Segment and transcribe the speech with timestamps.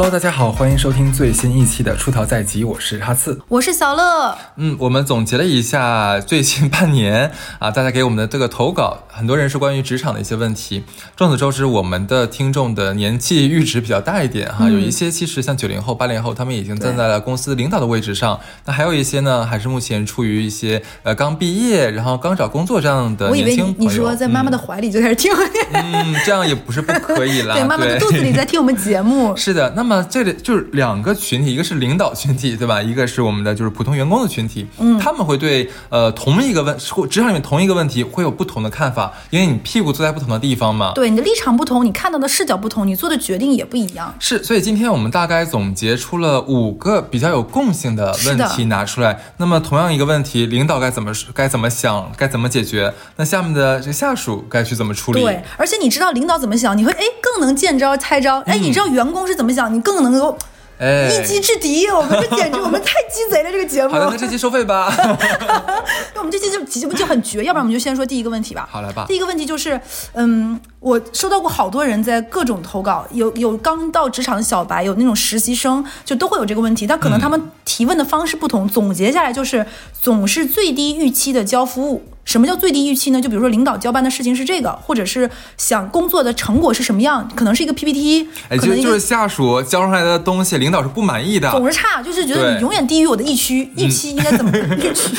[0.00, 3.36] Hello，大家好，欢迎收听最新一期的出逃在即，我是哈刺。
[3.48, 10.84] 我是小乐，嗯，我们总结了一下最近半年啊，大家给我们的这个投稿，很多人是关于职场的一些问题。
[11.16, 18.38] 众所周知，我们的听众的年纪阈值比较大一点哈，有一些其实像九零后、八零后，他们已经站在了公司领导的位置上。
[18.64, 23.80] 那还有一些呢，还是目前处于一些呃刚毕业，然后刚找工作这样的我以为年轻朋友。
[23.80, 25.32] 你你说在妈妈的怀里就开始听，
[25.72, 27.56] 嗯，这样也不是不可以啦。
[27.58, 29.34] 对，妈妈的肚子里在听我们节目。
[29.36, 32.80] 是的，那么这里就是两个群体，一个是领导群体，对吧？
[32.80, 34.64] 一个是我们的就是普通员工的群体。
[34.78, 40.92] 嗯，他们会对呃同一个问或职场里面同一个问题会有不同的看法，因为你屁股坐在不同的地方嘛。
[40.94, 44.14] 对，你的立场不同，你看到的视角不同，你做的决定也不一样。
[44.18, 49.20] 是，所以今天我们大概总结出了五个比较有共性的问题拿出来。
[49.38, 52.92] 那么同样一个问题，领导该怎么该怎么想，该怎么解决？
[53.16, 55.20] 那下面的这个下属该去怎么处理？
[55.20, 58.40] 对，而且你知道领导怎么想，你会哎更能见招拆招。
[58.40, 60.36] 哎，你知道员工是怎么想，你更能够
[60.78, 61.86] 哎，一击制敌。
[61.88, 63.90] 我们这简直我们太鸡贼了，这个节目。
[63.90, 64.92] 好的，那这期收费吧。
[66.14, 68.68] 那我们这期就节目就很绝，要不然我们就先说第一个问题吧。
[68.70, 69.80] 好来吧第一个问题就是，
[70.14, 76.86] 嗯，我收到过好多人在各种投稿，有有刚到职场的小白，有那种实习生，就都会有这个问题。
[76.86, 79.66] 但可能他们提问的方式不同，总结下来就是
[80.00, 82.04] 总是最低预期的交服务。
[82.24, 83.20] 什么叫最低预期呢？
[83.20, 91.50] 就比如说领导交办的事情是这个，或者是想工作的成果是什么样，可能是一个 PPT，哎，就是下属交上来的东西，领导是不满意的。
[91.50, 95.16] 总是差，就是觉得你永远低于我的预期，预期应该怎么预期？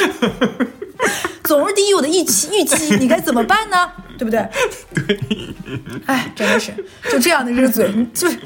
[1.44, 3.92] 总是低于我的预期，预期你该怎么办呢？
[4.18, 4.40] 对不对？
[5.08, 5.20] 对。
[6.06, 6.72] 哎，真的是
[7.10, 8.38] 就这样的这个嘴，就是，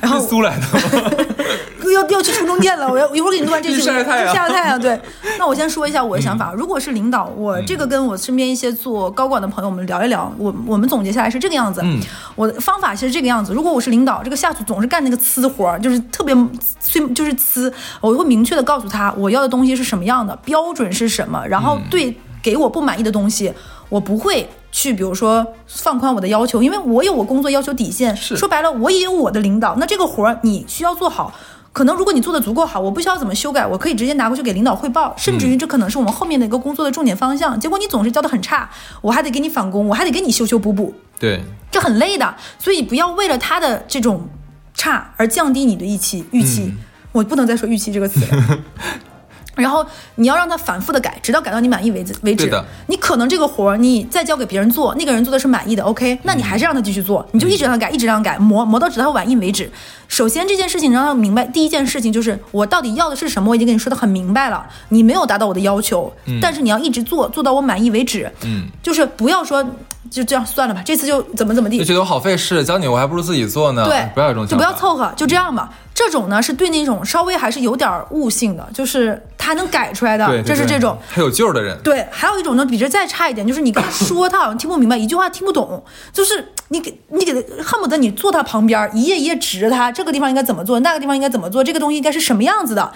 [0.00, 1.10] 然后是租来的吗？
[1.94, 4.80] 要要去城中店了，我要一会儿给你录完这期，去晒晒太阳晒晒太阳。
[4.80, 5.00] 对，
[5.38, 6.52] 那我先说一下我的想法。
[6.52, 11.80] 如果是领导，我这个跟我身边一些做高管的朋友们聊一聊，我我们总结下来是这个样子。
[11.84, 12.00] 嗯，
[12.34, 13.54] 我的方法其实这个样子。
[13.54, 16.34] 如果我是领导，这个下属总是干那个呲活儿，就是特别
[16.80, 23.52] 催，就是呲，我会明确的告诉他我要的东西是什么样的，标准是什么，然后对给我不满意的东西，
[23.88, 24.48] 我不会。
[24.76, 28.14] 去，比如说放宽我的要求，因为我有我工作要求底线。
[28.16, 29.76] 是说白了，我也有我的领导。
[29.76, 31.32] 那这个活儿你需要做好，
[31.72, 37.58] 可能如果你做的足够好，我不需要怎么修改，我可以直接拿过去给领导汇报，甚至于这可能是我们后面的一个工作的重点方向。
[37.60, 38.68] 结果你总是教的很差，
[39.00, 41.40] 我还得给你返工，我还得给你修修补补，对，
[41.70, 42.34] 这很累的。
[42.58, 44.28] 所以不要为了他的这种
[44.74, 46.24] 差而降低你的预期。
[46.32, 46.78] 预期，嗯
[47.12, 48.58] 我不能再说预期这个词了。
[49.54, 49.84] 然后
[50.16, 52.50] 你要让他反复的改，直到改到你满意为止为止。
[52.86, 59.70] 你可能这个活儿你再交给别人做，那个人做的是满意的，OK，那你还是让他继续做，你就一直让他改，一直让他改，磨磨到直到他满意为止。
[60.06, 68.30] 首先这件事情让他明白，第一件事情就是我到底要的是什么，我已经跟你说的很明白了，你没有达到我的要求，但是你要一直做，做到我满意为止。
[68.44, 69.64] 嗯，就是不要说
[70.10, 73.84] 就这样算了吧，这次就怎么怎么地就，觉得我好费事，教你我还不如自己做呢。
[73.84, 74.56] 对，不要有这种就。
[74.56, 75.70] 不要凑合，就这样吧。
[75.94, 80.98] 这种呢是对那种稍微还是有点悟性的，就是他能改出来的，对，对对这是这种。
[81.08, 81.78] 还有救的人。
[81.82, 85.82] 对，还有一种呢，比这再差一点，就是你跟他说，他好像听不明白，一句话听不懂，
[86.12, 92.92] 就是你给你给他恨不得你坐他旁边，一页一页指着他，这个地方应该怎么做，那个地方应该怎么做，这个东西应该是什么样子的。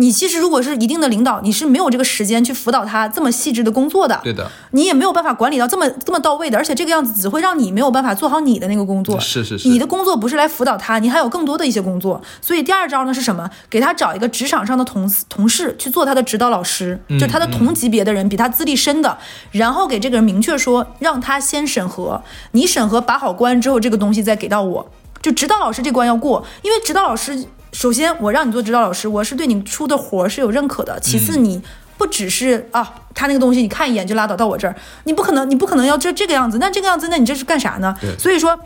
[0.00, 4.18] 你其实如果是一定的领导，你是没有这个时间去辅导他这么细致的工作的。
[4.24, 9.20] 对的，你也没有办法管理到这么这么到位的，而且这个样子只会让你没有办法做好你的那个工作。
[9.20, 12.18] 是是是你的工作不是来辅导他，你还有更多的一些工作。
[12.40, 13.50] 所以第二招呢是什么？
[13.68, 19.18] 给他找一个职场上的同事同事去做他的指导老师，嗯就他的同级别的人，比他资历深的，
[19.50, 22.22] 然后给这个人明确说，让他先审核，
[22.52, 24.90] 你审核把好关之后，这个东西再给到我。
[25.20, 30.98] 就指导老师这关要过，因为指导老师，首先我让你做指导老师，我是对你出的活儿是有认可的。
[31.00, 31.62] 其次，你
[31.96, 36.58] 不只是啊，他那个东西你看一眼就拉倒到我这儿，你不可能，你不可能要这这个样子。
[36.58, 37.96] 那这个样子，那你这是干啥呢？
[38.18, 38.58] 所以说。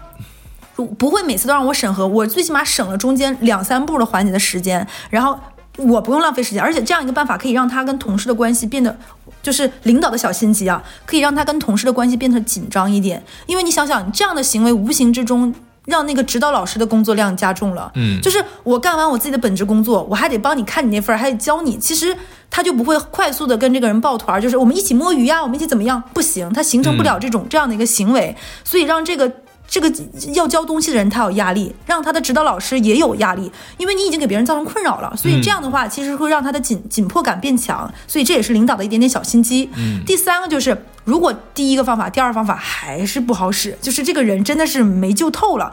[0.99, 5.39] 不会每次都让我审核，我最起码省了中间两三步的环节的时间，然后
[5.77, 8.99] 我不用浪费时间，而且这样一个办法可以让他跟同事的关系变得，
[9.41, 13.23] 就是领导的小心机啊，可以让他跟同事的关系变得紧张一点。
[13.47, 15.55] 因为你想想，你这样的行为无形之中
[15.85, 17.91] 让那个指导老师的工作量加重了。
[17.95, 21.77] 嗯就是我干完我自己的本职工作，我还得帮你看你那份儿，还得教你。
[21.77, 22.17] 其实
[22.51, 26.03] 他就不会快速的跟这个人抱团儿，就是我们一起摸鱼呀，我们一起怎么样？
[26.13, 29.31] 不行，他形成不了这种、这样的一个行为，所以让这个。
[29.67, 29.93] 这个
[30.35, 39.69] 要教东西的人他有压力，让他的指导老师也有压力，因为你已经给别人造成困扰了，所以这样的话其实会让他的紧紧迫感变强，所以这也是领导的一点点小心机。
[39.77, 45.73] 嗯第三个就是，如果第一个方法、第二方法还是不好使，就是这个人真的是没救透了。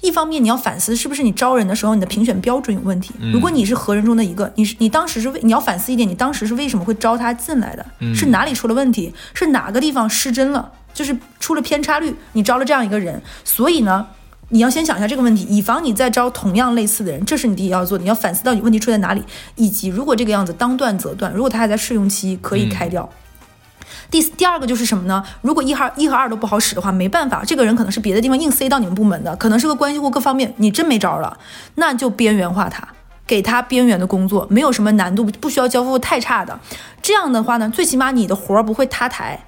[0.00, 3.12] 一方面你要反思是不是你招人的时候你的评选标准有问题。
[3.32, 7.84] 如果你是合人中的一个，你是你当时是为你要反思一点，你当时是为什么会招他进来的？
[8.14, 9.12] 是哪里出了问题？
[9.34, 10.70] 是哪个地方失真了？
[10.98, 14.08] 就是出了偏差率，你招了这样一个人，所以呢。
[14.50, 18.02] 你要先想一下这个问题，以防你再招同样类似的人，这是你第一要做的。
[18.02, 19.22] 你要反思到底问题出在哪里，
[19.56, 23.06] 以及如果这个样子当断则断，如果他还在试用期，可以开掉。
[24.10, 25.22] 第第二个就是什么呢？
[25.42, 31.36] 如果一和一和二都不好使的话，没办法，这个人可能是别的地方硬塞到你们部门的，可能是个关系户，各方面你真没招了，
[31.74, 32.88] 那就边缘化他，
[33.26, 36.58] 给他边缘的工作，没有什么难度，不需要交付太差的。
[37.02, 39.44] 这样的话呢，最起码你的活儿不会塌台。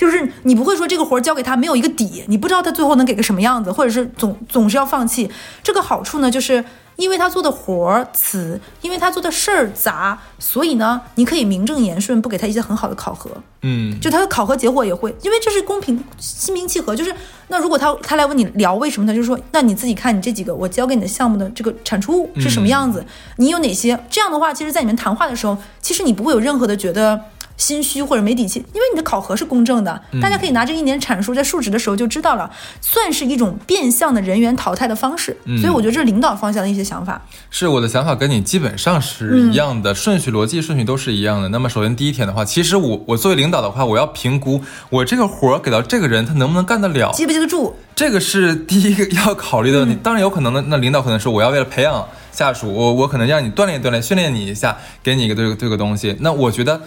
[0.00, 5.30] 就是你不会说这个活儿交给他没有一个底，你不知道他最后能给个什么样子，或者是总总是要放弃。
[5.62, 6.64] 这个好处呢，就是
[6.96, 13.30] 因为他做的活儿次，因为他做的事儿杂，所以呢，你可以名正言顺不给他一些很好的考核。
[13.60, 16.96] 嗯，就他的考核结果也会，因为这是公平、心平气和。
[16.96, 17.14] 就是
[17.48, 23.04] 那如果他他来问你聊为什么，他就说那你自己看你这几个我交给你的项目的这个产出物是什么样子，
[23.36, 24.02] 你有哪些？
[24.08, 27.20] 这样的话，其实在你们谈话的时候，其实你不会有任何的觉得。
[27.60, 35.36] 心虚或者没底气，因为你的考核是公正的，大家可以拿这一年阐述在述职的时候就知道了，算是一种变相的人员淘汰的方式。
[35.60, 37.20] 所以我觉得这是领导方向的一些想法。
[37.50, 41.50] 是我的想法跟你基本上是一样的，顺序逻辑顺序都是一样的。
[41.50, 49.94] 那么首先第一天的话，其实我我作为领导的话，我要评估我这个活儿给到这个人他能不能干得了，记不记得住，这个是第一个要考虑的问题。
[50.02, 56.16] 当然有可能的，那领导可能说我要为了培养下属，我我可能让你锻炼锻炼，训练你一下，给你一个这个这个东西。
[56.20, 56.80] 那我觉得。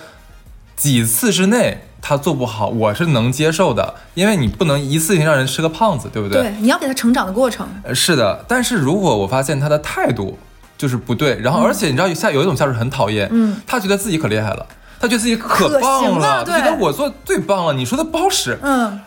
[0.75, 6.41] 几次之内他做不好，我是能接受的，因为你不能一次性让人吃个胖子，对不对？
[6.41, 7.67] 对，你要给他成长的过程。
[7.83, 8.43] 呃，是的。
[8.47, 10.37] 但是如果我发现他的态度
[10.77, 14.65] 就是不对，然后而且你知道下有一种下属很讨厌，嗯，他觉得自己可厉害了，
[14.99, 18.99] 他觉得自己可棒了，觉得我做最棒了，你说的不好使，嗯。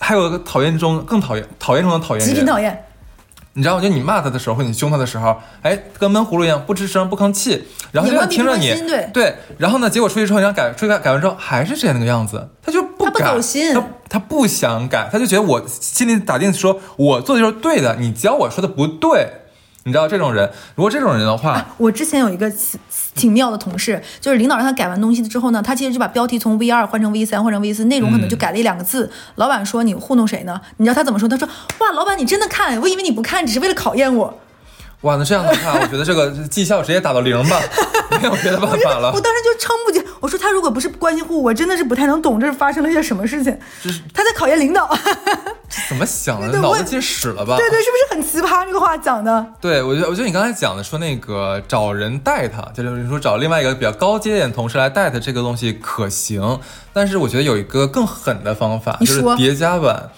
[0.00, 2.84] 还有一个讨厌中更讨厌，讨厌中的讨厌，极品讨厌。
[3.58, 8.72] 你知道，就你骂他的时候，或你凶他的时候，哎，跟闷葫芦一样，不吱声，不吭气，然后就听着你，
[9.12, 13.24] 对，然后呢，结果出去之后，你想改，出去改，改完之后还是之前那个样子，他就不改，
[13.74, 19.26] 他他不想改，他就觉得我心里打定说，我做的就是对的，你教我说的不对。
[19.88, 22.52] 你知道这种人，如果这种人的话，我之前有一个
[23.14, 29.10] 挺妙的同事，就是领导让他改完东西之后呢，他其实就把标题从 V 二换成 V 三，换成 V 四，内容可能就改了一两个字。
[29.36, 30.60] 老板说你糊弄谁呢？
[30.76, 31.26] 你知道他怎么说？
[31.26, 31.48] 他说
[31.78, 34.38] 哇，老板你真的看，我以为你不看，只是为了考验我。
[35.02, 37.60] 哇，那这样的话，我觉得这个绩效直接打到零吧，
[38.10, 39.12] 没有别的办法了。
[39.12, 43.56] 我当时就撑不起，我说他如果不是关系户，我真的是不太能懂这是发生了些什么事情。
[43.80, 44.90] 就是他在考验领导，
[45.88, 46.58] 怎么想的？
[46.58, 47.56] 脑子进屎了吧？
[47.56, 48.66] 对对，是不是很奇葩？
[48.66, 49.46] 这个话讲的。
[49.60, 56.58] 对，我觉得我觉得你刚才讲的说那个找人带他，就是你说找另外一个比较高阶点同事来带他，这个东西可行。
[56.92, 60.10] 但是我觉得有一个更狠的方法，就是叠加版，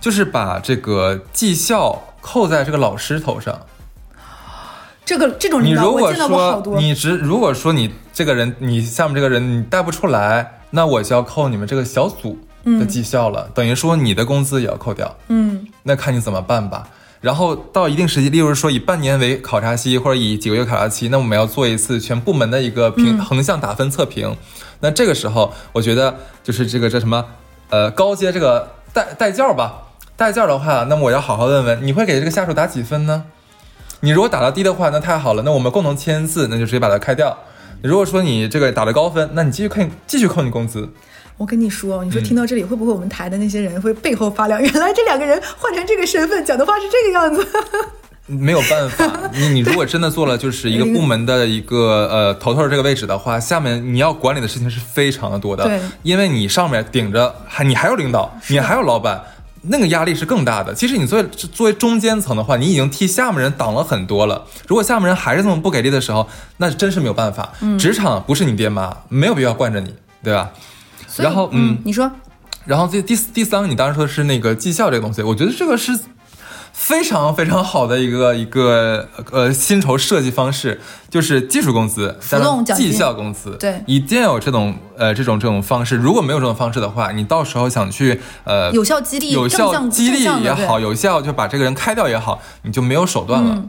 [0.00, 3.60] 就是把这个绩效扣在这个老师头上。
[5.04, 6.80] 这个这种领导我见到过好多。
[6.80, 15.16] 你只如果说你这个人，你下面这个人你带不出来，那我就要扣你们这个小组的绩效了，等于说你的工资也要扣掉。
[15.28, 16.88] 嗯，那看你怎么办吧。
[17.20, 24.36] 然后到一定时期，例如说以半年为考察期，或者以几个月考察期，那我们要做一次全部门的一个评横向打分测评。
[24.80, 27.24] 那这个时候，我觉得就是这个这什么
[27.70, 29.82] 呃高阶这个代代教吧，
[30.16, 33.24] 代教的话，那么我要好好问问，你会给这个下属打几分呢？
[34.04, 37.38] 你如果打到低的话，那太好了，那我们共同签字，那就直接把它开掉。
[37.82, 40.88] 如果说你这个打了高分，那你继续扣，继续扣你工资。
[41.36, 44.60] 我跟你说，你说听到这里会不会我们台的那些人会背后发凉？
[44.60, 47.46] 原来这两个人换成这个身份讲的话是这个样子。
[48.26, 55.64] 没有办法，你你如果真的做了就是一个部门的一个呃头头这个位置的话，下面你要管理的事情是非常的多的。
[55.64, 59.22] 对，因为你上面顶着还你还有领导，你还有老板。
[59.62, 60.74] 那个压力是更大的。
[60.74, 64.44] 其实你作为作为中间层的话，你已经替下面人挡了很多了。
[64.66, 66.28] 如果下面人还是这么不给力的时候，
[66.58, 67.52] 那真是没有办法。
[67.78, 70.50] 职场不是你爹妈，没有必要惯着你，对吧？
[71.16, 72.10] 然后，嗯，你说，
[72.64, 75.98] 然后这第第三个，你当时说的是那个绩效这个东西，我觉得这个是。
[76.82, 85.94] 非常非常好的一个一个呃薪酬设计方式，就是技术工资加上绩效工资，对，一定要有这种呃这种这种方式。
[85.94, 93.62] 如果没有这种方式的话，你到时候想去呃有效激励、有效激励也好，有效就把这个人开掉也好，你就没有手段了。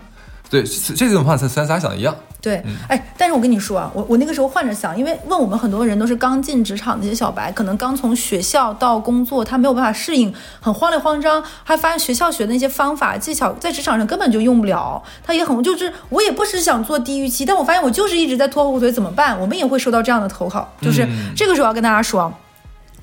[0.50, 2.15] 对，这几种方法咱咱想的一样。
[2.43, 19.39] 对，哎，但是我跟你说啊，我我那个时候换着想，因为问我们很多人都是刚进职场的一些小白，可能刚从学校到工作，他没有办法适应，很慌里慌张，还发现学校学的那些方法技巧在职场上根本就用不了，他也很就是我也不是想做低预期，但我发现我就是一直在拖后腿，怎么办？
[19.39, 21.07] 我们也会收到这样的投稿，就是
[21.38, 22.29] 这个时候要跟大家说，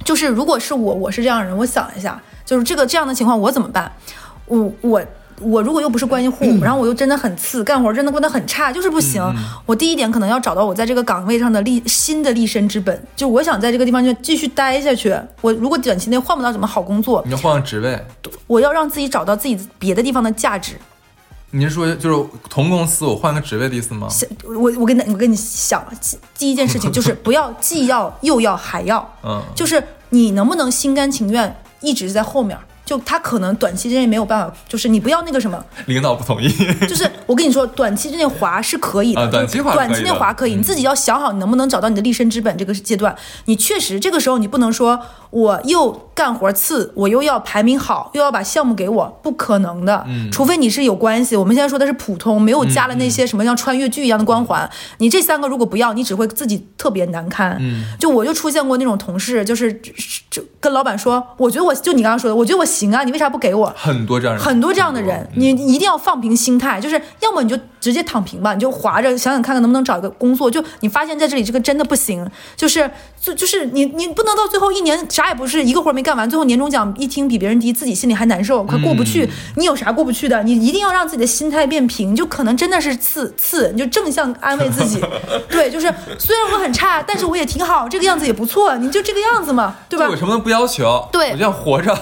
[0.04, 3.90] 就是如果是我，我是这样的人，我想一下，就是这个这样的情况我怎么办？
[4.44, 5.02] 我我。
[5.40, 9.22] 我如果又不是关系户，然后我又真的很次，干活真的过得很差，就是不行。
[9.66, 15.14] 我第一点可能要找到我在这个岗位上的立新的立身之本，就我想在这个地方就继续待下去。
[15.40, 17.98] 我如果短期内换不到什么好工作，你要换个职位，
[18.46, 20.74] 我要让自己找到自己别的地方的价值。
[21.52, 24.08] 你是说就是同公司我换个职位的意思吗？
[24.08, 25.84] 想我我跟你我跟你想，
[26.38, 32.56] 第一件事情 就是不要既要又要还要，嗯，就是你能不能心甘情愿一直在后面。
[32.90, 36.48] 就他可能短期之内没有办法，就是你不要那个什么，领导不同意。
[36.88, 42.58] 就是我跟你说，短期之内滑是可以的，短期滑短期内滑可以，你自己要想好你能不能找到你的立身之本。
[42.58, 44.98] 这个阶段，你确实这个时候你不能说
[45.30, 50.04] 我又干活次，我又要排名好，又要把项目给我，不可能的。
[50.06, 51.34] 嗯，除非你是有关系。
[51.34, 54.68] 我们现在说的是普通，没有加了那些什么像穿越剧一样的光环。
[54.98, 57.56] 你这三个如果不要，你只会自己特别难堪。
[57.58, 59.72] 嗯，就我就出现过那种同事，就是
[60.28, 63.72] 就跟老板说，我觉得我就你刚刚说的，我觉得我行啊，你为啥不给我？
[63.74, 70.50] 很多这样人，很多这样的人，你一定要放平心态，就是要么你就直接躺平吧，你就划着想想看看能不能找一个工作。
[70.50, 79.28] 就你发现在这里这个真的不行，就是就就是你你不能到最后一年啥也不是，一个活没干完，最后年终奖一听比别人低，自己心里还难受，快过不去。
[79.56, 80.42] 你有啥过不去的？
[80.42, 85.00] 你一定要让自己的心态变平，就可能真的是次次，你就正向安慰自己。
[85.50, 90.08] 对，就是虽然我很差，但是我也挺好，这个样子也不错，你就这个样子嘛，对吧？
[90.08, 91.96] 我什么不要求，对我就要活着。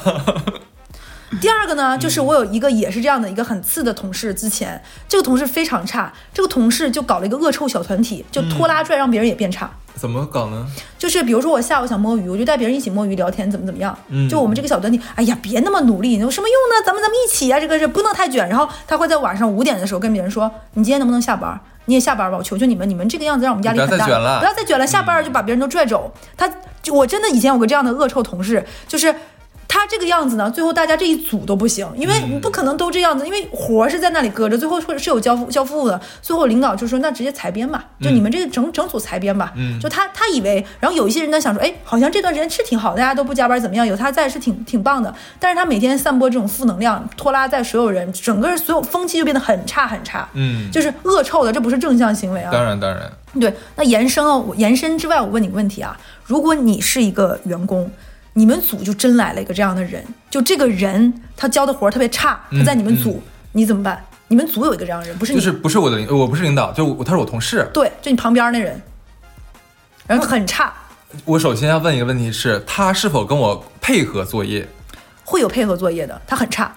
[1.40, 9.70] 第二个呢，就是我有一个也是这样的一个很次的同事，之前这个同事非常差，这个同事就搞了一个恶臭小团体，就拖拉拽让别人也变差。
[9.94, 10.66] 怎么搞呢？
[10.96, 13.96] 就是比如说我下午想摸鱼，我就带别人一起摸鱼聊天，怎么怎么样。
[14.08, 16.86] 嗯就我们这个小团体，哎呀，别那么努力，有什么用呢？
[16.86, 18.48] 咱们咱们一起啊，这个是不能太卷。
[18.48, 21.60] 然后他会在晚上五点的时候跟别人说：“你今天能不能下班？
[21.86, 26.10] 你也下班吧，我求求你们，你们这个样子让我们压力很大，不要再卷了不要再卷了，下班就把别人都拽走。
[26.36, 26.48] 他
[26.80, 29.14] 就我真的以前有个这样的恶臭同事，就是。
[29.68, 36.00] 他这个样子呢，最后大家这一组都不行，因为你不可能都这样子，因为活儿是在那里搁着，最后会是有交付交付的。
[36.22, 43.86] 最后领导就说：“那直接裁编吧，就你们这个整整组裁编吧。”嗯就他他以为，然后有一些人呢想说：“哎，好像这段时间是挺好，大家都不加班怎么样？
[43.86, 52.50] 有他在是挺挺棒的。”但是他每天散播这种负能量，拖拉在所有人，整个所有风气就变得很差很差，嗯，就是恶臭的，这不是正向行为啊。
[52.50, 53.02] 当然当然，
[53.38, 55.94] 对，那延伸哦，我延伸之外，我问你个问题啊，
[56.24, 57.90] 如果你是一个员工，
[58.38, 64.00] 你们组就真来了一个这样的人，就这个人他交的活儿特别差，他在你们组，你怎么办？
[64.28, 67.68] 你们组有一个这样的人，不是你，就是不是我的领，我不是领导，就我他是我同事。
[67.74, 68.80] 对，就你旁边那人，
[70.06, 70.72] 然后很差，
[71.24, 74.68] 我首先要问一个问题是，他是否跟我配合作业？
[75.24, 76.72] 会有配合作业的，他很差，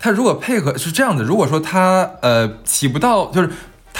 [0.00, 3.50] 他如果配合是这样的，如果说他呃起不到，就是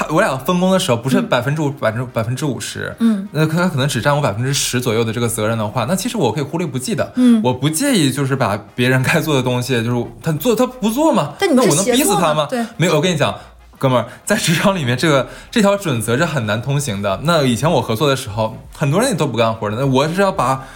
[0.01, 12.47] 他我俩分工的时候不是百分之五百分之百分之五十，嗯，那他可能只占我百分之十左右的这个责任的话，那其实我可以忽略不计的，嗯我不介意就是把别人该做的东西，就是他做他不做嘛，但你我能逼死他吗？
[12.49, 13.35] 对没有，我跟你讲。
[13.79, 17.19] 哥们儿，在职场里面，这个这条准则是很难通行的。
[17.25, 19.77] 那以前我合作的时候，很多人也都不干活的。
[19.79, 20.67] 那我是要把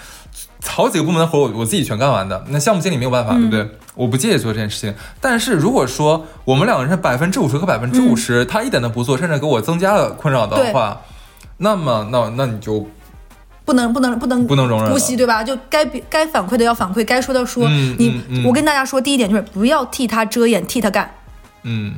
[0.66, 2.44] 好几个部门的活我我自己全干完的。
[2.48, 3.68] 那项目经理没有办法，对不对？
[3.94, 4.92] 我不介意做这件事情。
[5.20, 11.00] 但是如果说我们两个人是百分之五十和百分之五十，他一点都不做，甚至给我增加了困扰的话，
[11.58, 12.88] 那么那那你就
[13.64, 15.44] 不能不能不能不能容忍了姑息，对吧？
[15.44, 17.66] 就该该反馈的要反馈，该说的说。
[17.68, 21.08] 嗯你、嗯嗯我跟大家说，第一点就是不要替他遮掩，替他干。
[21.62, 21.94] 嗯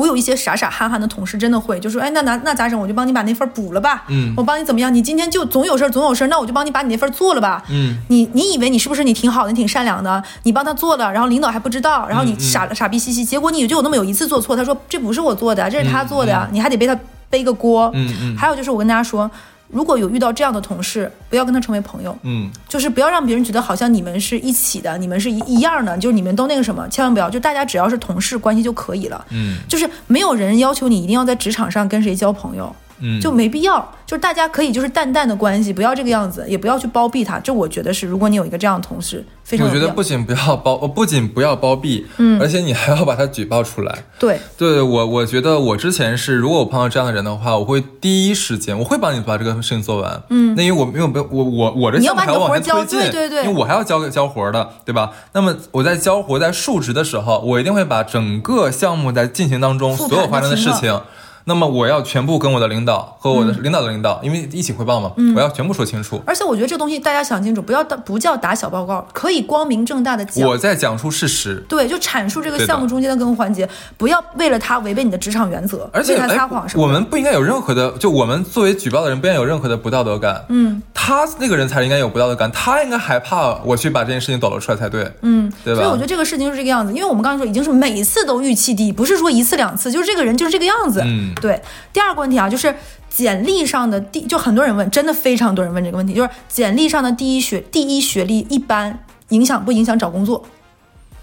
[0.00, 2.80] 我有一些傻傻憨憨的同事，真的会就说，哎，那那那咋整？
[2.80, 4.04] 我就帮你把那份补了吧。
[4.08, 4.92] 嗯我帮你怎么样？
[4.92, 7.62] 你今天就总有事儿，总有事儿，那我就帮你把你那份做了吧。
[7.68, 10.22] 嗯你你以为你是不是你挺好的，你挺善良的？
[10.44, 17.90] 你帮他做了，然后领导还不知道，然后你嗯傻、傻逼兮兮，结果你就有那么有一次做错，他说这不是我做的，这是他做的呀，你还得背他背个锅。
[17.94, 19.30] 嗯嗯还有就是我跟大家说，
[19.70, 22.16] 如果有遇到这样的同事，不要跟他成为朋友。
[22.22, 29.24] 嗯就是不要让别人觉得好像你们是一起的，你们是一一样的，就是你们都那个什么，千万不要，就大家只要是同事关系就可以了。
[29.30, 33.92] 嗯就是没有人要求你一定要在职场上跟谁交朋友，嗯，就没必要。
[34.06, 37.38] 就是大家可以就是淡淡的关系，不要这个样子，也不要去包庇他。
[37.38, 39.72] 这我觉得是，如果你有一个这样的同事，非常我。
[39.72, 44.04] 觉得不仅不要包，不仅不要包庇，嗯而且你还要把他举报出来。
[44.18, 50.20] 对，对我，我觉得我之前是，如果我碰到这样的人的话，我会第一时间，我会帮你把这个事情做完。
[50.30, 55.12] 嗯那因为我没有没有我我我这你要把项目还要往你的活交前推进，对对对因为我还要交交活儿的，对吧？
[55.32, 61.00] 那么我在交活在述职的时候，我一定会把整个项目在进行当中所有发生的事情。
[61.44, 66.20] 那么我要全部跟我的领导和我的领导的领导，因为一起汇报嘛，我要全部说清楚。
[66.26, 70.46] 而且我觉得这个东西大家想清楚，不要打不叫打小报告，可以光明正大的讲。
[70.46, 76.82] 我在讲述事实，对，就阐述这个项目中间的各个环节，不要为了他违背你的职场原则，而且为他撒哎谎什么。
[76.82, 80.44] 我们不应该有任何的，就我们作为举报的人，不应该有任何的不道德感。
[80.48, 85.80] 嗯他那个人才应该有不道德感，他应该害怕我去把这件事情抖露出来才对，嗯，对吧？
[85.80, 91.02] 所以我觉得这个事情就是这个样子，因为我们刚才说已经是每次都预期低，不是说一次两次，就是这个人就是这个样子。
[91.04, 91.60] 嗯对。
[91.92, 92.74] 第二个问题啊，就是
[93.08, 100.44] 简历上的第，就很多人问，真的非常多人问这个问题，就是简历上的第一学第一学历一般影响不影响找工作？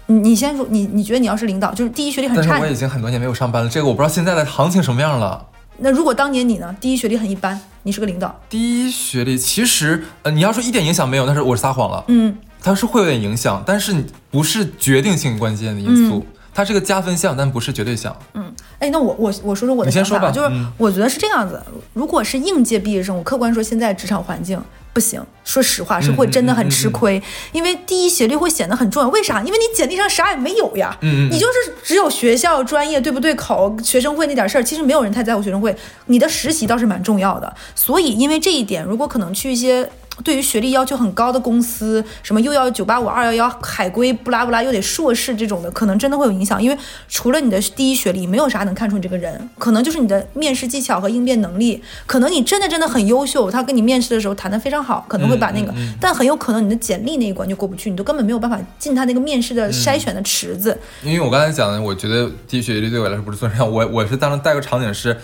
[0.06, 5.46] 你你先说，你你觉得你要是领导，就是第一学历很差但是我，已经很多年没有上班了，这个我不知道现在的行情什么样了。
[5.80, 13.94] 那如果当年你呢，第一学历很一般，你是个领导，第一学历其实，呃，你要说一点影响没有，但是我撒谎了，嗯，它是会有点影响，但是
[14.30, 16.26] 不是决定性关键的因嗯素，
[16.58, 18.16] 它是个加分项，但不是绝对项。
[18.34, 21.62] 嗯哎，那我我我说说我的想法啊，就是说吧嗯我觉得是这样子，
[21.92, 24.60] 如果是应届毕业生，我客观说现在职场环境
[24.92, 27.22] 不行，说实话是会真的很吃亏，
[27.52, 29.08] 因为第一学历会显得很重要。
[29.10, 29.40] 为啥？
[29.42, 35.72] 因为你简历上啥也没有呀，嗯嗯你就是只有学校专业对不对口学生会那点事儿，其实没有人太在乎学生会，
[36.06, 37.54] 你的实习倒是蛮重要的。
[37.76, 39.88] 所以因为这一点，如果可能去一些。
[40.24, 46.62] 对于学历要求很高的公司，什么又要九八五、二幺幺、海归，不拉不拉，又得硕士这种的，可能真的会有影响。
[46.62, 46.76] 因为
[47.08, 51.82] 除了你的第一学历，没有啥能看出你这个人，可能就是你的面试技巧和应变能力。
[52.06, 60.76] 可能你真的真的很优秀，他跟你面试的时候谈得非常好，可能会把那个，嗯嗯嗯但很有可能你的简历那一关就过不去，你都根本没有办法进他那个面试的筛选的池子。
[61.02, 65.16] 因为我刚才讲的，我觉得第一学历对我来说不是最重要，我我是当时带个场景是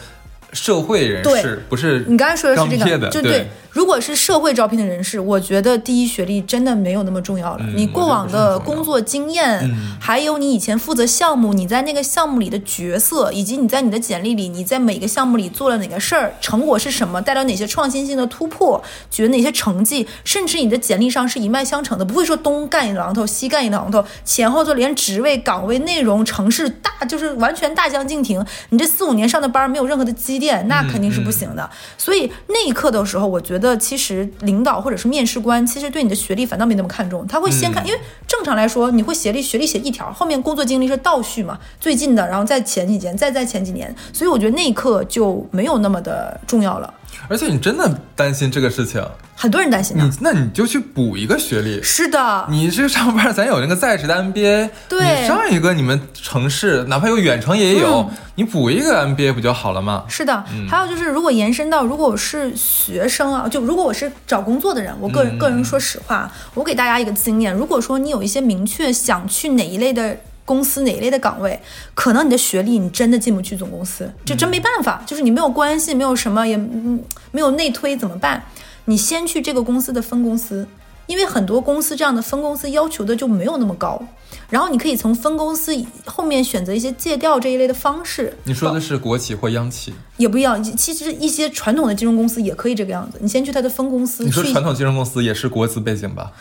[0.52, 3.48] 社会人士，不是你刚才说的是这个，就对。
[3.74, 7.58] 如果是社会招聘的人士，我觉得第一学历真的没有那么重要了。
[7.60, 28.44] 嗯你过往的工作经验，嗯还有你以前负责项目，你在那个项目里的角色，以及你在你的简历里，你在每个项目里做了哪个事儿，成果是什么，带来哪些创新性的突破，取得哪些成绩，甚至你的简历上是一脉相承的，不会说东干一榔头，西干一榔头，前后就连职位、岗位、内容、城市大就是完全大相径庭。
[28.70, 31.68] 你这四五年上的班没有任何的积淀，那肯定是不行的。
[31.98, 46.92] 所以那一刻的时候，我觉得其实领导或者是面试官，其实对你的学历反倒没那么看重，他会先看，嗯因为正常来说，你会学历学历写一条，后面工作经历是倒叙嘛，最近的，然后再前几年，再在前几年，所以我觉得那一刻就没有那么的重要了。
[47.28, 49.02] 而且你真的担心这个事情，
[49.34, 51.82] 很多人担心的你，那你就去补一个学历。
[51.82, 55.22] 是的，你这上班，咱有那个在职的 MBA，对。
[55.22, 60.04] 你上一个你们城市哪怕有远程也有，你补一个 MBA 不就好了吗？
[60.08, 70.16] 是的，还有就是，如果延伸到，如果我是学生啊，就如果我是找工作的人，我个人、个人说实话，我给大家一个经验，如果说你有一些明确想去哪一类的。
[70.44, 71.58] 公司哪一类的岗位，
[71.94, 77.02] 可能你的学历你真的进不去总公司，这真没办法，就是你没有关系，没有什么，也嗯
[77.32, 78.44] 没有内推怎么办？
[78.86, 80.68] 你先去这个公司的分公司，
[81.06, 84.00] 因为很多公司这样的分公司要求的就没有那么高，
[84.48, 85.72] 然后你可以从分公司
[86.06, 88.36] 后面选择一些借调这一类的方式。
[88.44, 89.92] 你说的是国企或央企？
[90.16, 90.62] 也不一样。
[90.62, 96.32] 其实一些传统的金融公司也可以这个样子，你先去它的分公司你说去，传统金融公司也是国资背景吧？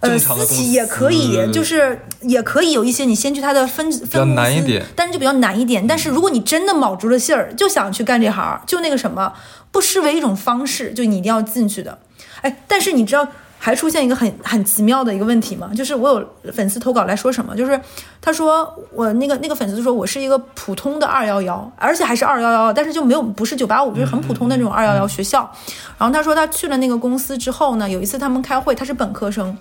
[0.00, 5.86] 呃，私企也可以，就是也可以有一些你先去它的分分较公司难一点但是就比较难一点。
[5.86, 9.32] 但是如果你真的卯足了劲儿，就想去干这行，就那个什么，
[9.70, 11.98] 不失为一种方式，就你一定要进去的。
[12.42, 13.26] 哎，但是你知道。
[13.64, 15.70] 还出现一个很很奇妙的一个问题吗？
[15.72, 17.80] 就是我有粉丝投稿来说什么，就是
[18.20, 25.48] 他说我那个那个粉丝说我是一个普通的二幺幺，而且还是二幺幺，但是就没有不是九八五，就是很普通的那种二幺幺学校。
[25.96, 29.56] 然后他说他去了那个公司之后呢，有一次他们开会，他是本科生，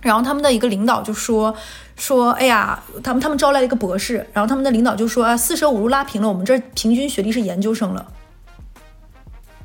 [0.00, 1.54] 然后他们的一个领导就说
[1.96, 8.06] 说，哎呀，他们他们招来了一个博士，然后他们的领导就说啊，四舍五入拉平了，我们这平均学历是研究生了，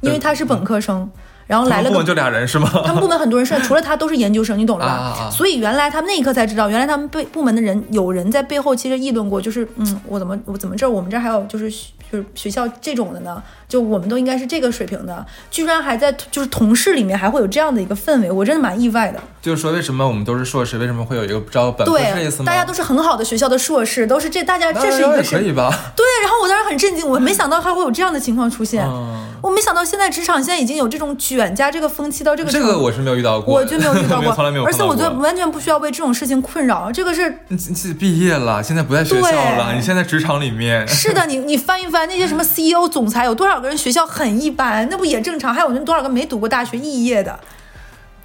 [0.02, 1.10] 因为他是本科生。
[1.50, 2.70] 然后来了个他们部门就俩人是吗？
[2.86, 4.92] 他们部门很多人是 除了他都是研究生，你懂了吧？
[4.94, 11.72] 啊啊啊所以原来他们那一刻才知道，原来他们被部门的人有人在背后其实议论过，就是嗯，我怎么我怎么这我们这还有就是
[12.12, 13.42] 就是学校这种的呢？
[13.68, 19.20] 就我们都应该是这个水平的，居然还在就是同事里面还会有这样的一个氛围，我真的蛮意外的。
[19.42, 22.46] 就是说，为什么我们都是硕士，为什么会有一个招本科是这意思对，吗？
[22.46, 25.70] 大家都是很好的学校的硕士，都是这大家这是一个是可以吧？
[25.96, 28.84] 对，然后我当时很震惊，我没想到还会有这样的情况出现。
[28.84, 32.68] 嗯，我没想到现在职场现在已经有这种卷加这个风气到这个程度。
[32.68, 34.84] 这个我是没有遇到过，我就没有遇到过， 从来没有而且。
[34.84, 45.54] 我觉得完全不需要为这种事情困扰，这个是你你毕业了，现在不在学校了，你现在职场里面，是的，你你翻一翻那些什么 CEO、总裁，有多少个人学校很一般，那不也正常？
[45.54, 47.40] 还有那多少个没读过大学肄业的？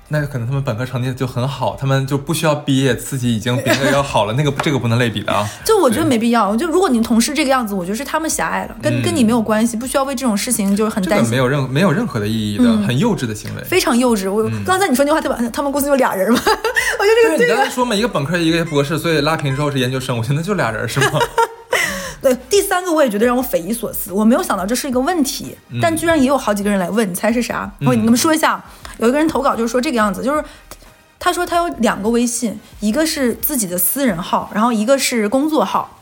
[0.09, 5.49] 那可能他们本科成绩就很好，他们就不需要毕业，自己已经比那个要好了，那个这个不能类比的啊。
[5.65, 6.55] 就我觉得没必要。
[6.55, 11.31] 就如果你同事这个样子，我觉得是他们狭隘了，跟、嗯跟你没有关系，不需要为这种事情就是很这个担心。
[11.33, 13.65] 没有任没有任何的意义的，很幼稚的行为。
[13.65, 15.39] 非常幼稚，我、嗯刚才你说那句话，对吧？
[15.51, 21.19] 他们公司就俩人嘛， 我觉得这个对，你刚才说嘛，一个本科，一个博士，所以拉平之后是研究生，我现在就俩人是吗？
[22.25, 27.71] 对，第三个我也觉得让我匪夷所思，我没有想到这是一个问题，嗯但居然也有好几个人来问，你猜是啥？
[27.83, 28.65] 我给你们说一下，
[28.97, 30.43] 有一个人投稿就是说这个样子，就是
[31.21, 35.99] 他说他有两个微信，一个是自己的私人号，然后一个是工作号。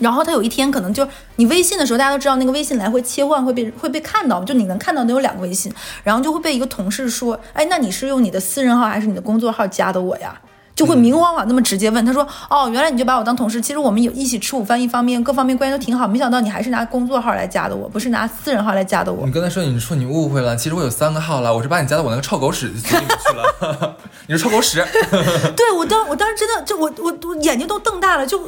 [0.00, 10.36] 然后他有一天可能就你微信的时候，大家都知道那个微信来回切换会被会被看到，就你能看到你有两个微信，然后就会被一个同事说，哎，那你是用你的私人号还是你的工作号加的我呀？
[10.74, 19.32] 就会明晃晃那么直接问他说，哦，原来你就把我当同事，其实我们有一起吃午饭，一方面各方面关系都挺好，没想到你还是拿工作号来加的我，不是拿私人号来加的我你。
[19.32, 24.84] 刚才说你说你误会了，其实我有三个号了，我是把你加到我那个臭狗屎群里去了， 你是臭狗屎。
[25.56, 28.40] 对我当我当时真的就我我我眼睛都瞪大了，就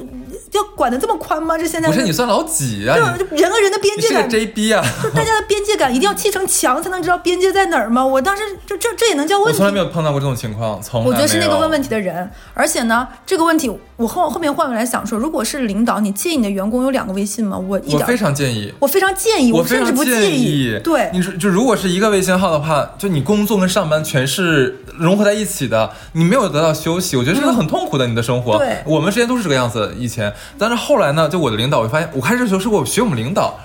[0.53, 1.57] 要管得这么宽吗？
[1.57, 2.97] 这现在不是你算老几啊？
[2.97, 4.85] 就人和人的边你是个界感 JB 啊！
[5.15, 8.05] 大家的边界感 一定要砌成墙才能知道边界在哪儿吗？
[8.05, 9.67] 我当时就这这也能叫问题我从？
[9.67, 11.77] 来没有碰到过这种情况，从来我觉得是那个问问。
[11.77, 17.57] 题的人，而且呢，这个问题我后后面换回来想说，如果是领导，你介意你的员工有两个微信吗？
[17.57, 18.71] 我一点我非常建议。
[18.79, 20.79] 我非常建议，我甚至不建议。
[20.85, 28.07] 对，你说就如果是一个微信号的话，就你工作跟上班全是融合在一起的，你没有得到休息，我觉得这个很痛苦的。
[28.07, 33.59] 你的生活，对我们之前都是这个样子，以前，但是后来呢，就我的领导，我发现我开始的时候是我学我们领导，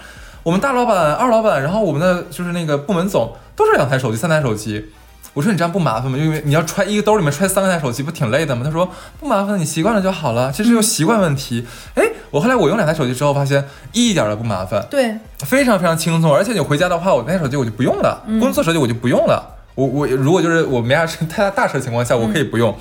[0.44, 4.86] 我们大老板、二老板，然后我们的就是那个部门总都是两台手机、三台手机。
[5.34, 6.18] 我说你这样不麻烦吗？
[6.18, 8.64] 因为你要揣一个兜里面揣三个台手机，不挺累的吗？
[8.66, 10.52] 他说不麻烦，你习惯了就好了。
[10.52, 11.66] 其实有习惯问题。
[11.96, 14.86] 哎，我后来我用两台手机之后，发现一点都不麻烦。
[14.90, 15.16] 对，
[15.46, 19.58] 非常非常轻松，而且你回家的话，我那台手机我就不用了，嗯工作手机我就不用了。
[19.76, 22.76] 我我如果就是我没啥事太大大事的情况下，我可以不用，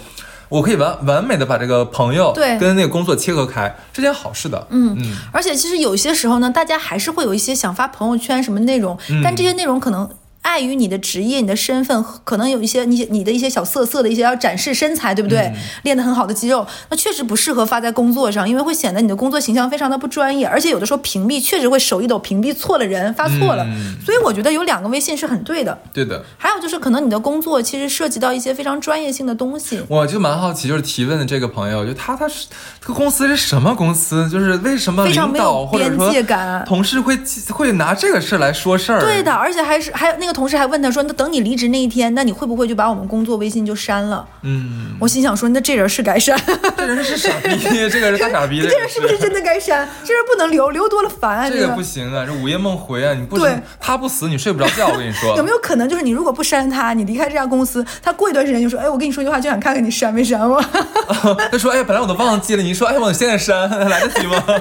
[0.48, 4.66] 我可以完完美的把这个朋友嗯对跟那个工作切割开，这件好事的。
[4.70, 10.10] 嗯嗯，而且其实有些时候呢，大家还是会有一些想发朋友圈什么内容，嗯但这些内容可能。
[10.50, 15.42] 碍于你的职业、你的身份，可能有一些你你的一些小色色的一些要展示身材，对不对？
[15.54, 23.64] 嗯练得很好的肌肉，那确实不适合发在工作上，因为会显得你的工作形象非常的不专业，而且有的时候屏蔽确实会手一抖，屏蔽错了人，发错了。
[23.64, 25.78] 嗯所以我觉得有两个微信是很对的。
[25.92, 26.24] 对的。
[26.36, 29.80] 还有就是，可能你的工作其实涉及到一些非常专业性的东西。
[29.88, 32.46] 我就蛮好奇，就是提问的这个朋友，就他他是
[32.80, 34.28] 这个公司是什么公司？
[34.28, 37.16] 就是为什么非常没有领导或者边说界感同事会
[37.50, 39.00] 会拿这个事儿来说事儿？
[39.00, 46.38] 对的，而且还是还有那个同事还问他说：“那等你离职那一天，那你会不会就把我们工作微信就删了？”嗯，我心想说：“那这人是该删，
[46.76, 47.58] 这人是傻逼，
[47.90, 49.88] 这个人大傻逼， 这人是不是真的该删？
[50.04, 51.50] 这人不能留，留多了烦啊！
[51.50, 53.14] 这个不行啊，这午夜梦回啊！
[53.14, 54.88] 你不对他不死，你睡不着觉。
[54.88, 60.62] 我跟你说， 有没有可能就是你如果不删他，你离开这家公司，他过一段时间就说：‘哎，我跟你说句话，就想看看你删没删我。
[61.50, 64.54] ’他说：“哎，本来我都忘记了。”你说：“哎，我现在删，来得及吗就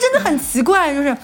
[0.00, 1.16] 真的很奇怪，就是。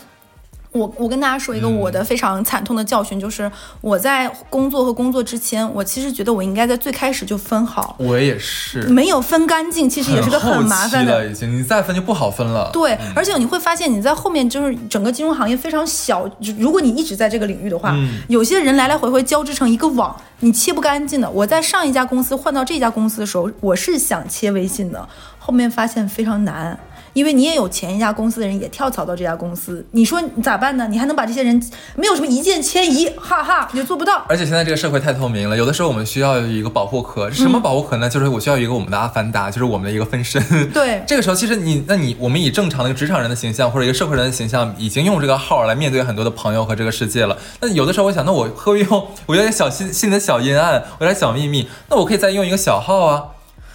[0.72, 12.70] 我我跟大家说一个嗯我的非常惨痛的教训，就是我在工作和工作之前，我其实觉得我应该在最开始就分好？’，我也是，没有分干净，其实也是个很麻烦的已经你再分就不好分了。
[12.72, 21.28] 对，而且你会发现你在后面就是整个金融行业非常小，如果你一直在这个领域的话，嗯有些人来来回回交织成一个网，你切不干净的。
[21.28, 26.78] 我在上一家公司换到这家公司的时候，我是想切微信的，后面发现非常难。
[27.12, 30.86] 因为你也有前一家公司的人也跳槽到这家公司，你说你咋办呢？
[30.88, 31.60] 你还能把这些人
[31.96, 34.24] 没有什么一键迁移，哈哈，你就做不到。
[34.28, 37.30] 而且现在这个社会太透明了，有的时候我们需要有一个保护壳。
[37.30, 38.08] 什么保护壳呢？
[38.08, 40.42] 就是我需要一个我们的阿凡达，就是我们的一个分身。
[40.70, 47.36] 对这个时候其实你，那你我们以正常的一个职场人的形象或者一个社会人的形象，已经用这个号来面对很多的朋友和这个世界了。
[47.60, 53.24] 那有的时候我想，那我会用我有点小心心里的小阴暗，我有点小秘密，那我可以再用一个小号啊。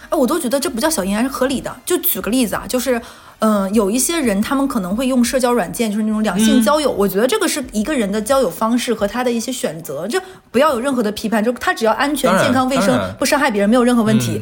[0.09, 1.75] 哎，我都觉得这不叫小阴暗，是合理的。
[1.83, 3.01] 就举个例子啊，就是，
[3.39, 6.91] 嗯、有一些人他们可能会用社交软件，就是那种两性交友。
[6.91, 10.21] 我觉得这个是一个人的交友方式和他的一些选择，这
[10.51, 14.41] 不要有任何的批判，就他只要安全健康、卫生，不伤害别人，没有任何问题。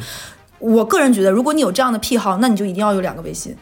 [0.60, 3.56] 我个人觉得，如果你有这样的癖好，那你就一定要有两个微信，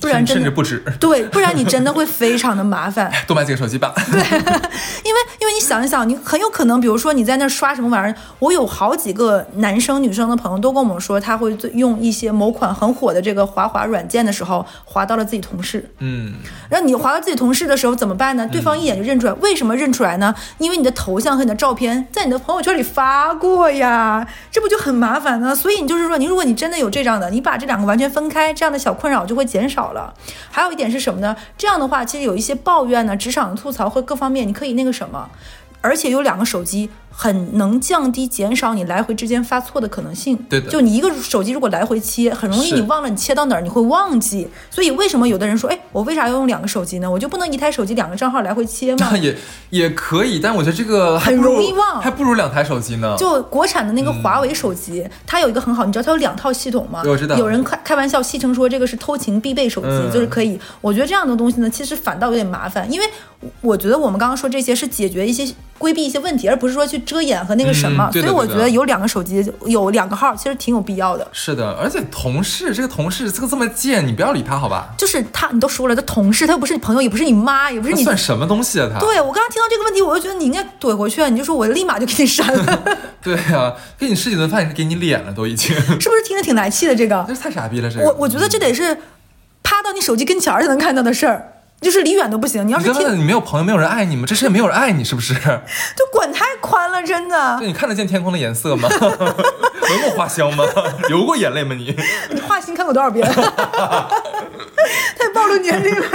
[0.00, 3.12] 不然甚至不止， 对，不然你真的会非常的麻烦。
[3.28, 3.92] 多买几个手机吧。
[4.10, 4.20] 对
[5.04, 15.90] 因为因为你想一想，你很有可能，比如说你在那刷什么玩意儿，我有好几个男生女生的朋友都跟我们说，他会用一些某款很火的这个滑滑软件的时候，滑到了自己同事。
[15.98, 16.34] 嗯，
[16.68, 18.48] 然后你滑到自己同事的时候怎么办呢？
[18.50, 20.34] 对方一眼就认出来，为什么认出来呢？
[20.58, 25.54] 因为你的头像和你的照片在你的朋友圈里发过呀，这不就很麻烦呢？
[25.54, 30.14] 所以你就是说，你如果你真的有这样的，你把这两个完全分开，这样的小困扰就会减少了。
[30.50, 31.36] 还有一点是什么呢？
[31.56, 35.28] 这样的话，其实有一些抱怨呢，职场的吐槽和各方面，你可以那个什么。
[35.80, 40.36] 而且有两个手机很能降低、减少你来回之间发错的可能性。
[40.48, 44.48] 对的就你一个手机如果来回切，很容易你忘了你切到哪儿，你会忘记。
[44.70, 47.10] 所以为什么有的人说，哎，我为啥要用两个手机呢？
[47.10, 49.14] 我就不能一台手机两个账号来回切吗？
[49.18, 49.36] 也
[49.70, 53.14] 也可以，但我觉得这个很容易忘还不如两台手机呢。
[53.18, 57.02] 就国产的那个华为手机，它有一个很好，你知道它有两套系统吗？
[57.04, 60.58] 我知道有人开开玩笑戏称说这个是偷情必备手机，嗯就是可以。
[60.80, 63.06] 我觉得这样的东西呢，其实反倒有点麻烦，因为
[63.60, 65.46] 我觉得我们刚刚说这些是解决一些
[65.80, 68.08] 规避一些问题，而不是说去遮掩和那个什么。
[68.12, 71.26] 嗯所以我觉得有两个手机，有两个号，其实挺有必要的。
[71.32, 74.92] 是的，而且同事这个同事这个这么贱，你不要理他好吧？
[74.98, 78.04] 就是他，你都说了，他同事，他又不是你朋友，也不是你妈，也不是你。
[78.04, 79.00] 他算什么东西啊他？
[79.00, 82.82] 对我刚刚听到这个问题，我就觉得你应该怼回去，啊，你就说我立马就给你删了，
[83.22, 86.94] 对啊、给你吃几顿饭也是，给你脸了都已经，是不是听着挺来气的？
[86.94, 88.04] 这个 这太傻逼了这个。
[88.04, 88.96] 我我觉得这得是
[89.62, 92.66] 趴到你手机跟前儿才能看到的事儿，就是离远都不行。
[92.66, 94.24] 你要你是听，根本你没有朋友，没有人爱你吗？
[94.26, 95.34] 这世界没有人爱你是不是？
[95.96, 97.66] 就管太宽了，真的对，。
[97.66, 98.88] 你看得见天空的颜色吗？
[99.00, 100.64] 闻过花香吗？
[101.08, 101.96] 流过眼泪吗你？
[102.30, 103.26] 你画心看过多少遍？
[103.32, 106.06] 太暴露年龄了。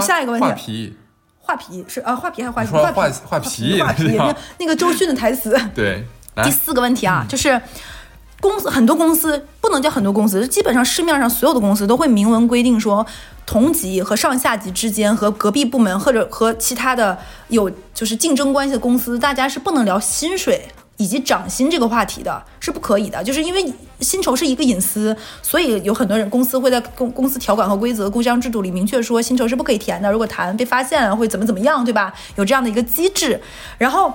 [0.00, 0.96] 下一个问题画皮，
[1.40, 2.68] 画皮是啊，画皮还是画皮？
[2.70, 4.38] 你说画皮画画皮画皮。
[4.58, 5.58] 那个周迅的台词。
[5.74, 6.06] 对，
[6.44, 7.60] 第四个问题啊，就是
[8.40, 13.06] 公司很多公司不能叫很多公司，基本上市面上所有的公司都会明文规定说，
[13.46, 17.16] 同级和上下级之间和隔壁部门或者和其他的
[17.48, 20.66] 有就是竞争关系的公司，大家是不能聊薪水。
[20.96, 32.12] 以及涨薪这个话题的是不可以的，就是因为薪酬是一个隐私，所以有很多人公司会在公公司条款和规则、规章制度里明确说薪酬是不可以填的，如果谈被发现了会怎么怎么样，对吧？
[32.36, 33.40] 有这样的一个机制，
[33.78, 34.12] 然后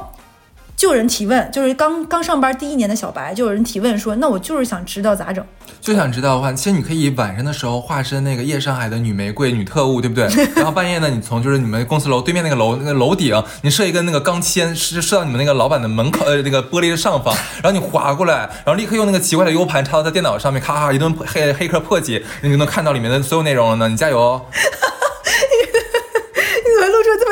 [0.75, 5.43] 就有人提问，就是刚刚上班第一年的小白，就有人提问说：“那我就是想知道咋整。
[5.79, 10.27] 就想知道的话，其实你可以晚上的时候化身那个夜上海的女玫瑰、女特务，对不对？
[10.55, 17.33] 然后半夜呢，你从就是你们公司楼对面那个楼那个楼顶，你设一个那个钢钎，射射到你们那个老板的门口呃那个玻璃的上方，
[17.63, 23.87] 然后你划过来，然后立刻用那个奇怪的 U 盘插到他电脑上面，咔咔一顿黑黑客破解，你就能看到里面的所有内容了呢。
[23.87, 24.41] 你加油哦！”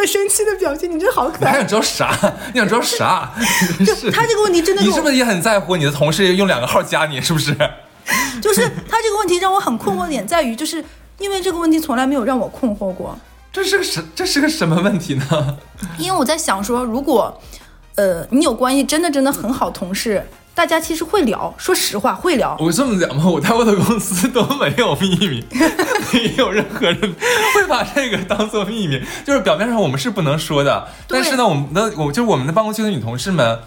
[0.05, 0.93] 生气的表情？
[0.93, 1.39] 你真好可爱。
[1.39, 2.17] 你还想知道啥？
[2.53, 3.31] 你想知道啥？
[3.85, 7.21] 就是他这个问题真的你是不是也很在乎你的同事用两个号加你？
[7.21, 7.55] 是不是？
[8.41, 10.83] 就是他这个问题让我很困惑的点在于，就是
[11.19, 13.17] 因为这个问题从来没有让我困惑过。
[13.51, 15.57] 这是个什这是个什么问题呢？
[15.97, 17.39] 因为我在想说，如果
[17.95, 22.55] 呃你有关系真的真的很好同事，大家其实会聊，说实话会聊。
[22.59, 25.43] 我这么讲吧，我待过的公司都没有秘密，
[26.13, 26.99] 没有任何人
[27.55, 29.01] 会把这个当做秘密。
[29.25, 33.59] 就是表面上我们是不能说的，但是呢，我们的我就是我们的办公区的女同事们。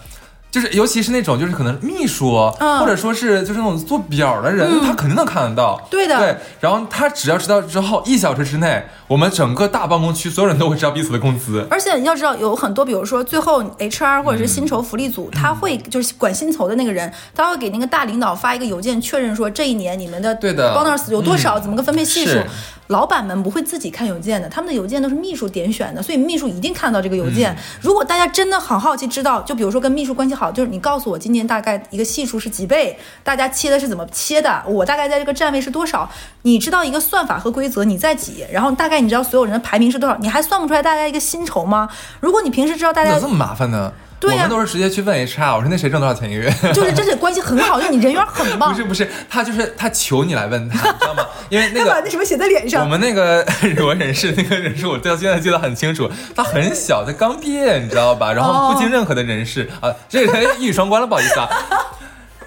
[0.59, 5.79] 就是，尤其是那种就是可能秘书，嗯或者说是就是那种做表的人，他肯定能看得到。
[5.89, 6.35] 对的对。
[6.59, 11.65] 然后他只要知道之后，一小时之内，我们整个大办公区所有人都会知道彼此的工资。
[11.69, 22.45] 而且你要知道，有很多，比如说最后 HR 或者是薪酬福利组，他会就是管薪酬的那个人，他会给那个大领导发一个邮件，确认说这一年你们的对的 bonus 有多少，怎么个分配系数是。
[22.87, 27.53] 老板们不会自己看邮件的，他们的邮件都是秘书点选的，所以秘书一定看到这个邮件。
[27.81, 36.09] 如果大家真的很好奇知道，就比如说跟秘书关系好，就是你告诉我今年大概一个系数是几倍，大家切的是怎么切的，我大概在这个站位是多少，
[36.43, 41.89] 你知道一个算法和规则你在几，然后大概你知道所有人的排名是多少，你还算不出来大家一个薪酬吗？
[42.19, 43.91] 如果你平时知道大家这么麻烦呢？
[44.19, 46.51] 对呀我们都是直接去问 HR，我说那谁挣多少钱一个月？
[46.73, 51.25] 就是真是关系很好，就是你人缘很棒 不是，不是，他就是他求你来问他，你知道吗？
[51.49, 52.87] 因为那个 他把那什么写在脸上我。
[52.87, 53.45] 们那个
[53.83, 58.33] 我人事那个人事，我到现在记得很清楚，他很小，他刚毕业，你知道吧？
[58.33, 61.47] 然后不经任何的人事、啊，这个人一语双关了，不好意思啊。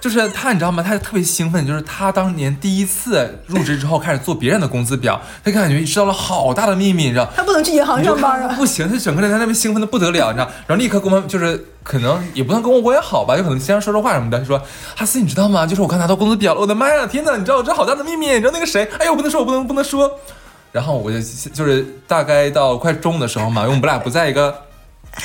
[0.00, 0.82] 就是他，你知道吗？
[0.82, 7.28] 他特别兴奋，就是他当年第一次入职之后开始做别人的工资表，他感觉知道了好大的秘密，你知道。
[7.36, 8.54] 他不能去银行上班啊！
[8.56, 14.60] 不行，他整个人在那边兴奋的不得了，你知道，然后立刻跟我们就是可能也不能跟我关系好吧，有可能先说说话什么的，就说
[14.96, 15.66] 哈斯你知道吗？
[15.66, 18.88] 就是我刚拿到工资表了，我的妈呀，天哪，你知道我这好大的秘密，你知道那个谁？
[18.98, 20.10] 哎呀，我不能说，我不能不能说。
[20.72, 21.18] 然后我就
[21.52, 24.54] 就是大概到快中午的时候嘛，因为我们俩不在一个。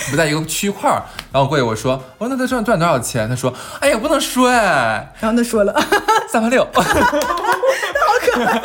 [0.09, 3.27] 不在一个区块儿，然后过去我说，我说那他赚赚多少钱？
[3.29, 5.73] 他说，哎呀，不能说哎，然后他说了，
[6.29, 6.81] 三万六， 好
[8.21, 8.59] 可爱。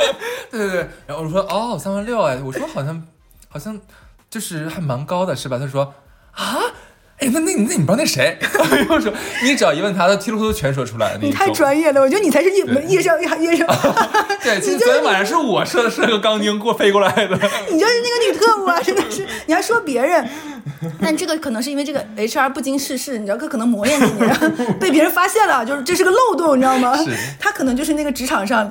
[0.50, 3.02] 对对对，然后我说哦，三万六哎，我说好像
[3.48, 3.78] 好像
[4.28, 5.58] 就是还蛮高的是吧？
[5.58, 5.94] 他说
[6.32, 6.58] 啊。
[7.20, 8.38] 哎，那那那你不知道那谁？
[8.88, 11.18] 我说你只要一问他，他稀里糊涂全说出来。
[11.20, 13.66] 你太专业了，我觉得你才是夜夜上夜上，
[14.42, 17.38] 对，其实 昨天晚上是我说的是个钢筋过飞过来的。
[17.70, 20.26] 你就是那个女特务啊，真的是，你还说别人。
[20.98, 24.34] 但这个可能是因为这个 HR 不经世事，你知道，他可能磨练几年，
[24.80, 27.10] 被别人发现了，就是这是个漏洞，你知道吗是？
[27.38, 28.70] 他可能就是那个职场上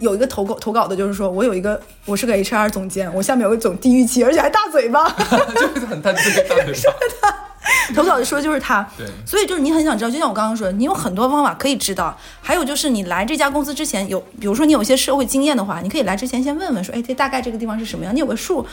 [0.00, 5.08] 有一个投稿投稿的，就是说我有一个，我是个 HR 总监，我下面有个总地狱期，而且还大嘴巴。
[5.54, 6.74] 就是很他这个大嘴
[7.22, 7.45] 巴。
[7.94, 8.86] 投稿的说就是他。
[8.96, 12.16] 对所以就是你很想知道，就像我刚刚说，你有很多方法可以知道。
[12.40, 18.66] 还有就是你来这家公司之前有，比如说你有一些社会经验的话，你可以来之前先问问说，哎，这大概这个地方是什么样，你有个数。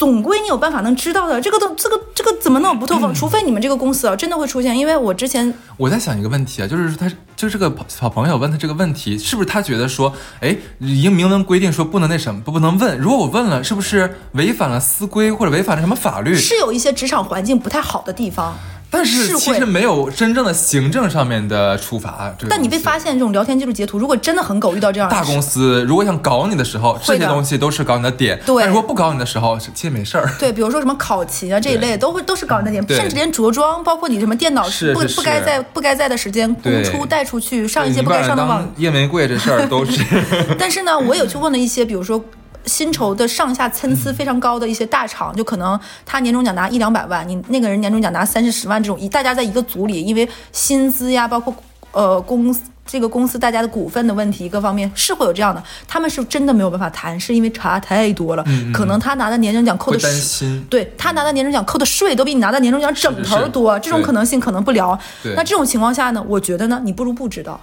[0.00, 3.12] 总归你有办法能知道的，这个都这个这个怎么能有不透风？
[3.12, 10.10] 除非你们这个公司啊真的会出现，因为我之前我在想一个问题啊，就是他就是这个小朋友问他这个问题，是不是他觉得说，
[10.40, 16.34] 哎，已经明文规定说不能那什么，不不能问，如果我问了，是不是违反了司规或者违反了什么法律？
[16.34, 18.56] 是有一些职场环境不太好的地方，
[18.90, 22.34] 但是其实没有真正的行政上面的处罚。
[22.36, 28.38] 这个但你被发现这种聊天记录截图，如果真的很狗，遇到这样的大公司如果想搞你的时候，这些东西都是搞你的点。
[28.44, 30.28] 对但如果不搞你的时候，其实没事儿。
[30.38, 40.04] 对，比如说什么考勤啊这一类，都会都是搞你的点，甚至连着装，包括你什么电脑不是不不该在不该在的时间公出带出去，上一些不该上的网当夜玫瑰这事儿都是。
[40.58, 42.22] 但是呢，我有去问了一些，比如说。
[42.66, 51.54] 薪酬的上下参差非常高的一些大厂，就可能他年终奖拿一两百万，你那个人年终奖拿三四十万，这种一大家在一个组里，因为薪资呀，包括
[51.92, 58.44] 呃公司这个公司大家的股份的问题，各方面是会有这样的，他们是真的没有办法谈，是因为差太多了，
[58.74, 63.50] 可能他拿的年终奖扣的税心，对他拿的年终奖扣的税都比你拿的年终奖整头是是。
[63.50, 64.98] 多，这种可能性可能不聊。
[65.36, 67.60] 那这种情况下呢，我觉得呢，你不如不知道。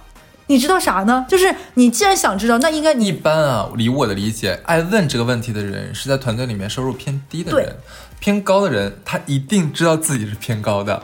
[0.48, 1.24] 你知道啥呢？
[1.28, 7.76] 就是你既然想知道，那应该你一般啊，以我的理解，爱问这个问题的人是在团队里面收入偏低的人，
[8.18, 11.00] 偏高的人他一定知道自己是偏高的。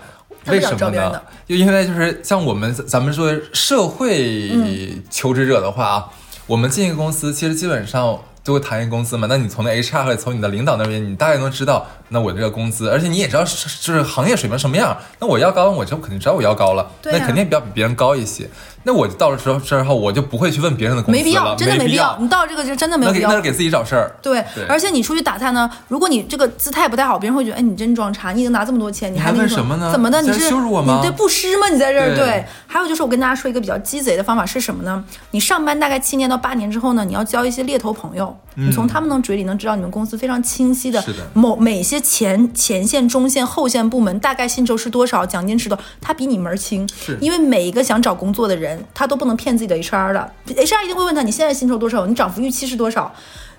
[0.46, 1.22] 为什么呢？
[1.48, 6.10] 就因为就是像我们咱们说社会嗯求职者的话啊，
[6.46, 9.26] 我们进一个公司，其实基本上就会谈一个工资嘛。
[9.28, 14.96] 那你从那 HR 或者从你的领导那边，你大概能知道，那我这个工资，而且你也知道是就是行业水平什么样。
[15.18, 18.48] 那我要高，我就肯定知道我要高了，对啊那肯定比要比别人高一些。
[18.86, 22.18] 那我到了时候之后，我就不会去问别人的工资了，没必要，真的没必要。
[22.20, 23.40] 你到这个就真的没有必要那是。
[23.40, 24.14] 给自己找事儿。
[24.20, 30.20] 对对，而且你出去打探呢，如果你这个姿态不太好，别人会觉得，哎，你真装叉，你已经拿这么多钱，你还问什么呢怎么的？
[30.20, 31.68] 你是羞辱我吗你对不施吗？
[31.70, 32.44] 你在这儿对对。
[32.66, 35.02] 还有就是我跟大家说一个比较鸡贼的方法是什么呢？
[35.30, 46.88] 你上班大概七年到八年之后呢，你要交一些猎头朋友，你从他们的嘴里能知道你们公司非常清晰的某每些前前线、中线、后线部门大概薪酬是多少，奖金是多少，他比你门儿清。
[46.88, 47.18] 是。
[47.20, 53.12] 因为每一个想找工作的人，他都不能骗自己的 HR 的，HR 一定会问他你现在薪酬多少，你涨幅预期是多少。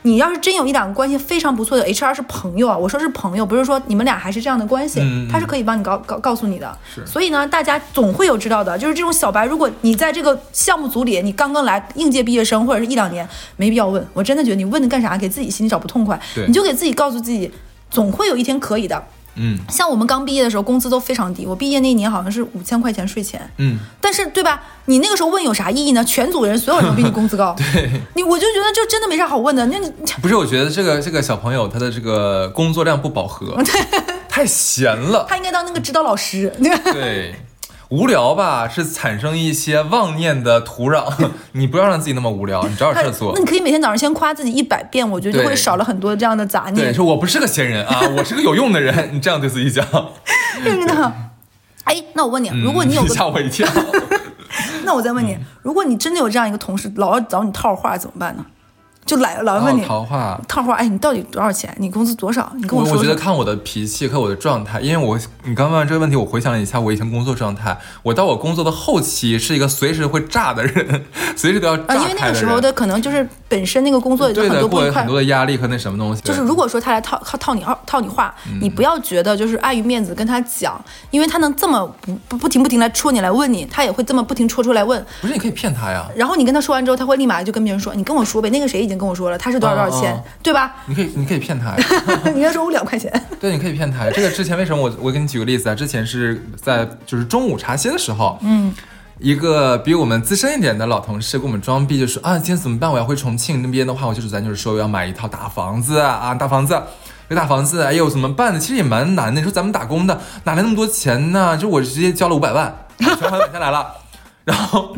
[0.05, 6.77] 你要是真有一两个关系非常不错的 HR 是朋友啊，我说是朋友，不是说你们俩还是这样的关系，他是可以帮你告告告诉你的。
[7.07, 14.07] 所以呢，大家总会有知道的，就是这种小白，如果你在这个项目组里，你刚刚来应届毕业生或者是一两年，没必要问。
[14.13, 15.17] 我真的觉得你问的干啥？
[15.17, 17.51] 给自己心里找不痛快，你就给自己告诉自己，
[17.89, 19.03] 总会有一天可以的。
[19.35, 23.41] 嗯像我们刚毕业的时候，工资都非常低，我毕业那一年好像是五千块钱税前。
[23.57, 24.61] 嗯，但是对吧？
[24.85, 26.03] 你那个时候问有啥意义呢？
[26.05, 29.65] 全组人所有人都比你工资高， 对，你我就觉得就真的没啥好问的。
[29.67, 33.57] 那你 不是，我觉得这个这个小朋友他的这个工作量不饱和，
[34.29, 36.53] 太闲了，他应该当那个指导老师。
[36.93, 37.35] 对。
[37.89, 41.05] 无聊吧，是产生一些妄念的土壤。
[41.53, 43.39] 你不要让自己那么无聊，你找点事儿做那。
[43.39, 46.93] 你可以每天早上先夸自己一百遍，我觉得就会少了很多这样的杂对，念。
[46.93, 49.11] 说我不是个闲人啊， 我是个有用的人。
[49.13, 49.85] 你这样对自己讲，
[50.63, 51.13] 真的。
[51.83, 53.67] 哎，那我问你，如果你有嗯个， 吓我一跳。
[54.83, 58.45] 那我再问嗯你，如果你真的有这样一个同事，老要找你套话怎么办呢？
[59.05, 61.73] 就来老问你哦桃花，套话，哎，你到底多少钱？
[61.77, 62.51] 你工资多少？
[62.55, 63.15] 你跟我说我觉得。
[63.15, 72.27] 看我的脾气和我的状态，因为我你刚问完这个问题，我回想了一下我以前工作状态，我到我工作的后期是一个随时会炸的人， 随时都要炸啊，因为那。
[72.27, 76.21] 个时候的可能就是本身那个工作也就，很多很，多的压力和那什么东西。
[76.23, 80.79] 就是如果说他来套套套你套套你话，嗯你不要觉得就是碍于面子跟他讲，
[81.11, 85.03] 因为他能这么不不不停不停来戳你来问你，他也会这么不停戳出来问。
[85.21, 91.77] 不是你可以骗他呀，然后你跟他说完之后，他会立马就跟别人说：“你跟我说呗，那个谁已经跟我说了，他是多少多少钱，对吧你可以你可以骗他呀。
[92.33, 94.09] ”你跟他说我两块钱， 对，你可以骗他。
[94.11, 95.75] 这个之前为什么我我给你举个例子啊？
[95.75, 98.73] 之前是在就是中午茶歇的时候，嗯，
[99.19, 102.91] 一个比我们资深一点的老同事给我们装逼，就说啊，今天怎么办？
[102.91, 106.81] 我要回重庆那边的话，我就是咱就是说要买一套大房子啊，啊大房子。
[107.27, 108.59] 这大房子，哎呦，怎么办呢？
[108.59, 109.41] 其实也蛮难的。
[109.41, 111.57] 你说咱们打工的哪来那么多钱呢？
[111.57, 113.87] 就我直接交了五百万，全款买下来了。
[114.43, 114.95] 然后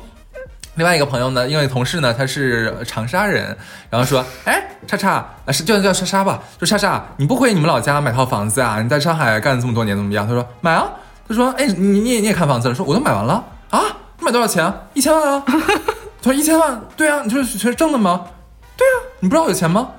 [0.78, 3.56] 另外一个朋友呢，因为同事呢他是长沙人，
[3.90, 5.14] 然后说，哎，叉叉，
[5.46, 8.80] 啊是就叫莎莎吧，说莎莎，你不回你们老家买套房子啊？
[8.82, 10.28] 你在上海干了这么多年怎么样？
[10.28, 10.86] 他说买啊，
[11.28, 12.76] 他说，哎，你你也你也看房子了？
[12.76, 13.82] 说我都买完了啊，
[14.20, 14.74] 你买多少钱啊？
[14.94, 15.44] 一千万啊？
[16.22, 18.26] 他说一千万，对啊，你说是挣的吗？
[18.78, 19.90] 对啊，你不知道有钱吗？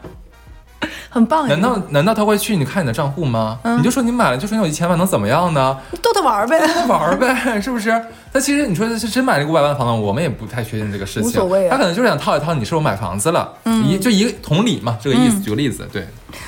[1.11, 1.49] 很棒哎。
[1.49, 3.59] 难道难道他会去你看你的账户吗？
[3.64, 5.77] 嗯你就说你买了，就说你有一千万，能怎么样呢？
[6.01, 6.87] 逗他玩呗，逗他？
[6.87, 7.91] 玩呗，是不是？
[8.38, 11.24] 他其实你说是真买了个五百万的房子，我们也不太确定这个事情。
[11.24, 13.53] 无所谓啊他可能就是想套一套你是我买房子了，
[13.85, 15.40] 一就一个同理嘛，这个意思。
[15.40, 16.07] 举个例子，对，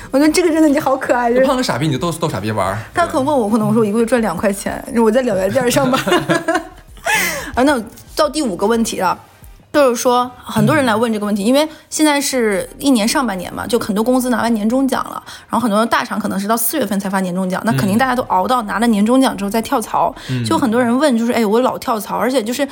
[0.09, 2.79] 我觉得这个真的你好可爱，就就是碰个傻逼你就逗逗傻逼玩儿。
[2.93, 5.99] 他可能问我，可能我说我一个月赚两块钱，我在两元店上班。
[7.55, 7.83] 啊，那
[8.15, 9.19] 到第五个问题了。
[9.73, 20.13] 就是说，很多人来问这个问题，因为现在是一年上半年嘛，就很多公司拿完年终奖了，然后很多大厂可能是到四月份才发年终奖，那肯定大家都熬到拿了年终奖之后再跳槽。
[20.45, 22.67] 就很多人问，就是哎，我老跳槽，而且就是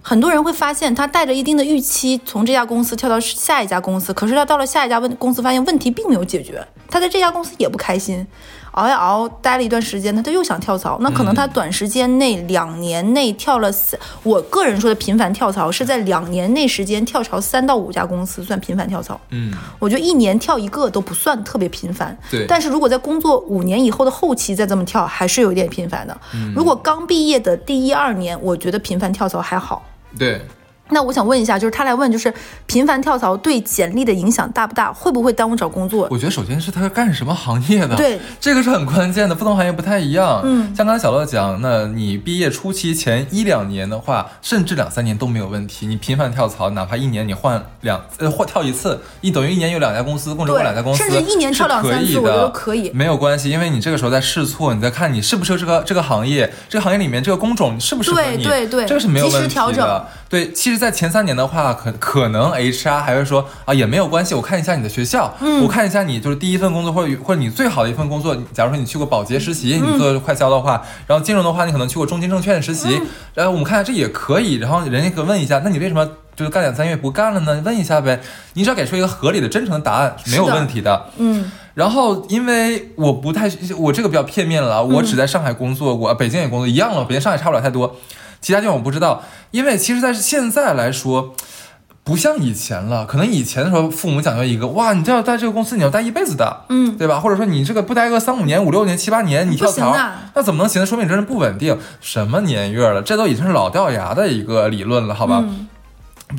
[0.00, 8.24] 很多人会发现，他带着一定的预期从这家公司跳到下一家公司，可是他到了下一家问公司，发现问题并没有解决，他在这家公司也不开心，
[8.74, 10.98] 熬呀熬，待了一段时间，他他又想跳槽。
[11.00, 19.20] 那可能他短时间内两年内跳了三，我个人说的频繁跳槽是在两年内时间跳槽三到五家公司算频繁跳槽。
[19.30, 26.16] 嗯，我觉得一年跳一个都不算特别频繁，对但是如果在工作五年以后的后期再这么跳，还是有一点频繁的。
[26.34, 29.84] 嗯如果刚毕业的第一二年，我觉得频繁跳槽还好。
[30.18, 30.40] 对。
[30.90, 32.32] 那我想问一下，就是他来问，就是
[32.66, 34.92] 频繁跳槽对简历的影响大不大？
[34.92, 36.06] 会不会耽误找工作？
[36.10, 40.42] 我觉得首先是他是干什么行业的，对，这个是很关键的，不同行业不太一样。
[40.44, 45.86] 嗯像刚才小乐讲，那你毕业初期前一两年的话，甚至两三年都没有问题。
[45.86, 60.06] 你频繁跳槽，哪怕一年你换两呃换跳一次，你等于一年有两家公司，共职过对两家公司，甚至一年跳两三次我觉得可以没有关系，因为你这个时候在试错，你在看你适不适合这个这个行业，这个行业里面这个工种适不适合对你，对对这个是没有问题调整的。
[60.28, 65.62] 对，其实，在前三年的话，可可能 HR 还会说啊，也没有关系，我看一下你的学校，嗯。
[65.62, 69.94] 我看一下你就是第一份工作或者或者你最好的一份工作，假如说你去过保洁实习，嗯。
[69.94, 73.06] 你做快销的话，然后金融的话，你可能去过中金证券实习，嗯。
[73.34, 77.62] 然后我们看这也可以，然后人家可问一下，那你为什么就是干两三个月不干了呢？
[77.64, 78.20] 问一下呗，
[78.54, 81.10] 你只要给出一个合理的、真诚的答案，没有问题的。
[81.18, 81.50] 嗯。
[81.74, 87.96] 然后，因为我不太，我这个比较片面了啊，我只在上海工作过，北京也工作一样了，北京上海差不了太多，
[88.44, 89.22] 其他地方我不知道。
[89.50, 91.34] 因为其实，在现在来说，
[92.04, 97.18] 不像以前了，可能以前的时候，父母讲究一个，哇，你这要在这个公司，你要待一辈子的，嗯，对吧？
[97.18, 99.96] 或者说你这个不待个三五年、五六年、七八年，你跳槽
[100.34, 100.86] 那怎么能行呢？
[100.86, 101.78] 说明你这人不稳定。
[102.02, 103.00] 什么年月了？
[103.00, 105.40] 这都已经是老掉牙的一个理论了，好吧？
[105.42, 105.68] 嗯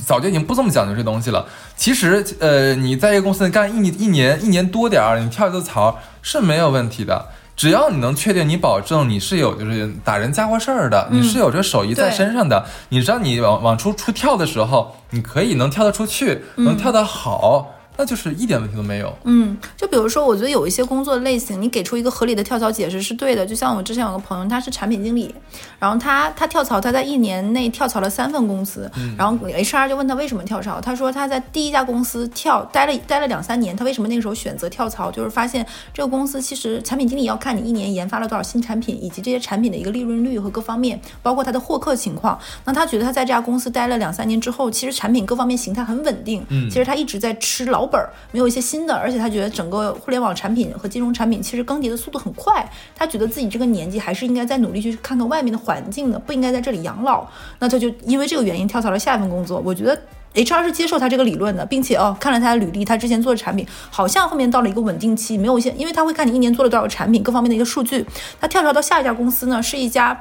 [0.04, 1.46] 早就已经不这么讲究这东西了。
[1.78, 7.28] 其实，呃，你在一个公司干一年、一年、一年多点儿，你跳一次槽是没有问题的。
[7.56, 19.16] 只要你能确定，你保证你是有就是打人家伙事儿的，你是有这手艺在身上的，你知道你往往出出跳的时候，你可以能跳得出去，能跳得好，那就是一点问题都没有。
[19.24, 23.46] 嗯，就比如说，我觉得有一些工作类型，你给出一个合理的跳槽解释是对的。
[23.46, 25.34] 就像我之前有个朋友，他是产品经理，
[25.80, 42.38] 然后他他跳槽，他在一年内跳槽了三份公司，然后 HR 就问他为什么跳槽，他说他在第一家公司跳待了待了两三年，他为什么那个时候选择跳槽，就是发现这个公司其实产品经理要看你一年研发了多少新产品，以及这些产品的一个利润率和各方面，包括他的获客情况。
[42.66, 57.28] 那他觉得他在这家公司待了两三年之后，其实产品各方面形态很稳定，嗯其实他一直在吃老老本儿，没有一些新的，而且他觉得整个互联网产品和金融产品其实更迭的速度很快，他觉得自己这个年纪还是应该再努力去看看外面的环境的，不应该在这里养老。
[57.60, 59.62] 那他就因为这个原因跳槽了下一份工作。
[59.64, 59.96] 我觉得
[60.34, 68.04] HR 是接受他这个理论的，并且哦，看了他的履历，他之前做的产品好像后面到了一个稳定期，没有一些，因为他会看你一年做了多少个产品，各方面的一个数据。
[68.42, 70.20] 他跳槽到下一家公司呢，是一家。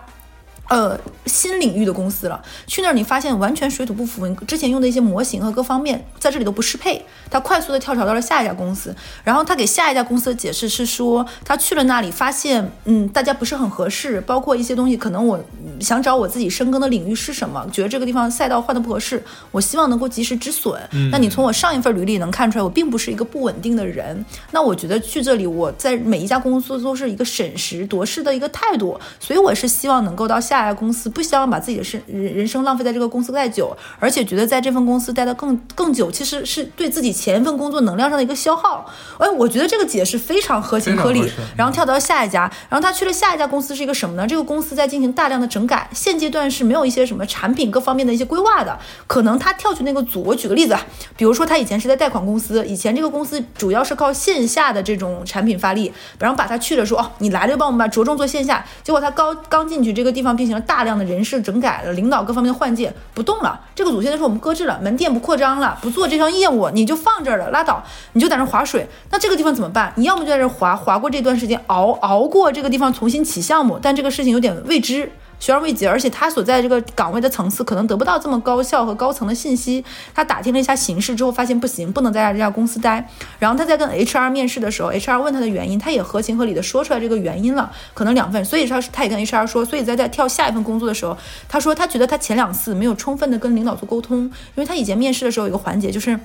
[0.69, 7.05] 呃，新领域的公司了，去那儿你发现完全水土不服，你之前用的一些模型和各方面在这里都不适配。
[7.31, 8.95] 他快速的跳槽到了下一家公司，
[9.25, 20.81] 然后他给下一家公司的解释是说，他去了那里发现，嗯，大家不是很合适，包括一些东西，可能我嗯想找我自己深耕的领域是什么，觉得这个地方赛道换的不合适，我希望能够及时止损。
[21.11, 24.25] 那你从我上一份履历能看出来，我并不是一个不稳定的人。
[24.53, 38.85] 那我觉得去这里，我在每一家公司都是一个审时度势的一个态度，所以我是希望能够到下一家公司，不希望把自己的生人人生浪费在这个公司太久，而且觉得在这份公司待得更更久，其实是对自己前一份工作能量上的一个消耗。
[39.19, 41.29] 哎，我觉得这个解释非常合情合理合。
[41.57, 44.27] 然后跳到下一家，然后他去了下一家公司是一个什么呢？
[44.27, 50.23] 这个公司在进行大量的整改，现阶段是没有一些什么产品各方面的一些规划的，可能他跳去那个组。
[50.25, 50.87] 我举个例子啊，
[51.17, 67.83] 比如说他以前是在贷款公司，以前这个公司主要是靠线下的这种产品发力，然后把他去了说哦，你来了就帮我们把着重做线下，结果他刚刚进去这个地方进行了大量的人事整改了，领导各方面的换届不动了，这个组现在说我们搁置了，门店不扩张了，不做这项业务，你就放这儿了，拉倒，
[68.13, 68.87] 你就在那划水。
[69.11, 69.91] 那这个地方怎么办？
[69.97, 75.11] 你要么就在这划划过这段时间，熬熬过这个地方重新起项目，但这个事情有点未知。
[75.39, 79.85] 悬而未决，而且他所在这个岗位的层次可能得不到这么高效和高层的信息。
[80.15, 83.09] 他打听了一下形势之后，发现不行，不能在这家公司待。
[83.39, 88.45] 然后他在跟 HR 面试的时候，HR 问他的原因，他也合情合理的说出来这个原因了，可能两份。
[88.45, 91.17] 所以他他也跟 HR 说，所以在在跳下一份工作的时候，
[91.49, 96.19] 他说他觉得他前两次没有充分的跟领导做沟通，因为他以前面试的时候有一个环节就是。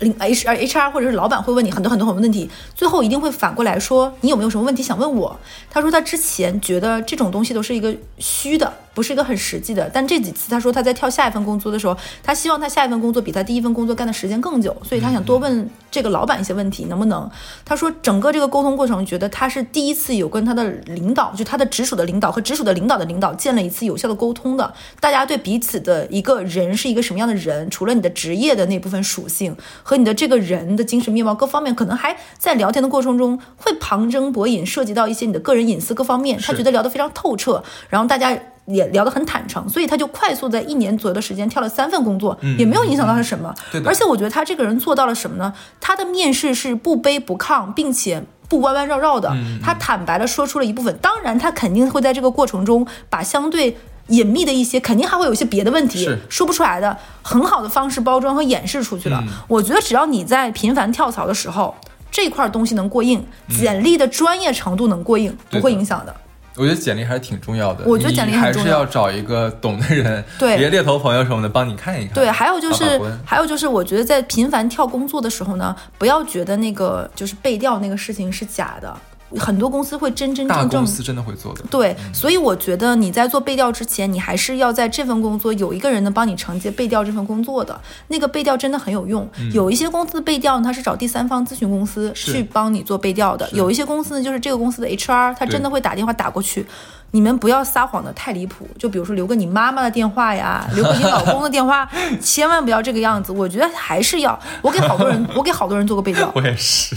[0.00, 5.38] 领 H H R 或者是老板会问你很多很多很多问题，最后一定会反过来说你有没有什么问题想问我？
[5.70, 8.72] 他说他之前觉得这种东西都是一个虚的。
[8.92, 17.30] 不是一个很实际的，但这几次他说他在跳下一份工作的时候，他希望他下一份工作比他第一份工作干的时间更久，所以他想多问这个老板一些问题，能不能？
[17.64, 38.36] 他说整个这个沟通过程，觉得他是第一次有跟他的领导，就他的直属的领导和直属的领导的领导建了一次有效的沟通的，大家对彼此的一个人是一个什么样的人，除了你的职业的那部分属性和你的这个人的精神面貌各方面，可能还在聊天的过程中会旁征博引，涉及到一些你的个人隐私各方面，他觉得聊得非常透彻，然后大家。
[38.70, 43.54] 也聊得很坦诚，所以他就快速在一年左右的时间跳了三份工作，也没有影响到他什么。
[43.84, 45.52] 而且我觉得他这个人做到了什么呢？
[45.80, 49.34] 他的面试是不卑不亢，并且不弯弯绕绕的。
[49.62, 53.76] 他坦白的说出了一部分，当然他肯定会在这个过程中把相对
[54.08, 59.22] 隐秘的一些，肯定还会有一些别的问题说不出来的，很好的方式包装和掩饰出去了。
[59.46, 61.74] 我觉得只要你在频繁跳槽的时候，
[62.10, 66.14] 这块东西能过硬，简历的专业程度能过硬，不会影响的。
[66.60, 67.84] 我觉得简历还是挺重要的。
[67.86, 72.14] 我觉得简历还是要找一个懂的人， 对，别猎头朋友什么的帮你看一看。
[72.14, 78.94] 对，还有就是，还有就是，我觉得在频繁跳工作的时候呢，不要觉得那个就是背调那个事情是假的。
[79.38, 81.62] 很多公司会真真正正，公司真的会做的。
[81.70, 87.80] 对，所以我觉得你在做背调之前，你还是要在这份工作有一个人能帮你承接背调这份工作的。
[88.08, 89.28] 那个背调真的很有用。
[89.52, 96.66] 有一些公司的背调呢，他是找第三方咨询公司去帮你做背调的；有一些公司呢，就是这个公司的 HR，他真的会打电话打过去。
[97.12, 101.88] 你们不要撒谎的太离谱，就比如说留个你妈妈的电话呀， 留个你老公的电话，
[102.20, 103.32] 千万不要这个样子。
[103.32, 106.30] 我觉得还是要，我给好多人， 我给好多人做过背调。
[106.36, 106.96] 我也是。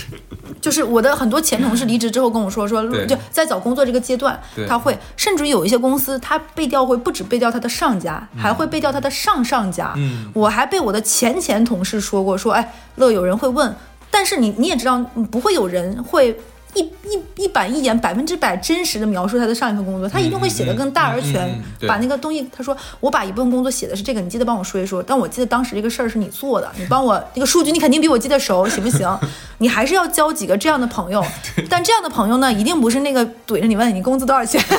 [0.61, 9.93] 就是我的很多前同事离职之后跟我说，说就在找工作这个阶段，他会甚至于有一些公司，他背调会不止背调他的上家，还会背调他的上上家。
[9.97, 13.75] 嗯，我还被我的前前同事说过，说哎，乐有人会问，
[14.09, 14.99] 但是你你也知道，
[15.31, 16.39] 不会有人会。
[16.75, 25.01] 一一一板一眼，百分之百真实的描述他的上一份工作，他一定会写的更大而全，把那个东西，他说我把一部分工作写的是这个，你记得帮我说一说。
[25.03, 29.07] 但我记得当时这个事儿是你做的，你帮我那个数据，你肯定比我记得熟，行不行？
[29.59, 31.23] 你还是要交几个这样的朋友，
[31.69, 34.61] 但这样的朋友呢，一定不是那个怼着你问你工资多少钱。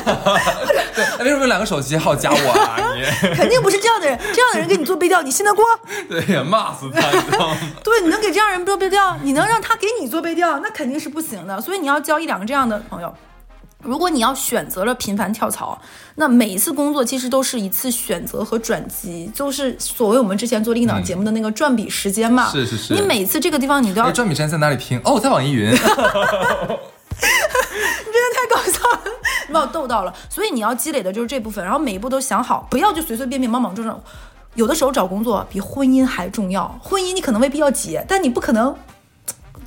[0.94, 2.76] 对，为什么有两个手机号加我啊？
[2.94, 5.64] 你肯定不是这样的人，这样的人给你做背调，你信得过？
[6.08, 7.00] 对呀，骂死他！
[7.82, 11.60] 对，你能给这样人做背调，你能让他给你做背调，那肯定是不行的。
[11.60, 13.14] 所以你要交一两个这样的朋友。
[13.82, 15.78] 如果你要选择了频繁跳槽，
[16.14, 22.48] 那每一次工作其实都是一次选择和转机，就是所谓我们之前做另一档节目的那个转笔时间嘛。
[22.48, 22.94] 是是是。
[22.94, 24.98] 你每次这个地方你都要转笔时间在哪里听？
[25.04, 25.70] 哦，在网易云。
[25.70, 25.86] 你 真
[28.24, 29.00] 的太搞笑了，
[29.46, 30.14] 你把我逗到了。
[30.30, 34.00] 所以你要积累的就是这部分，然后每一步都想好，不要就随随便便莽莽撞撞。
[34.54, 38.74] 有的时候找工作比婚姻还重要，婚姻你可能未必要结，但你不可能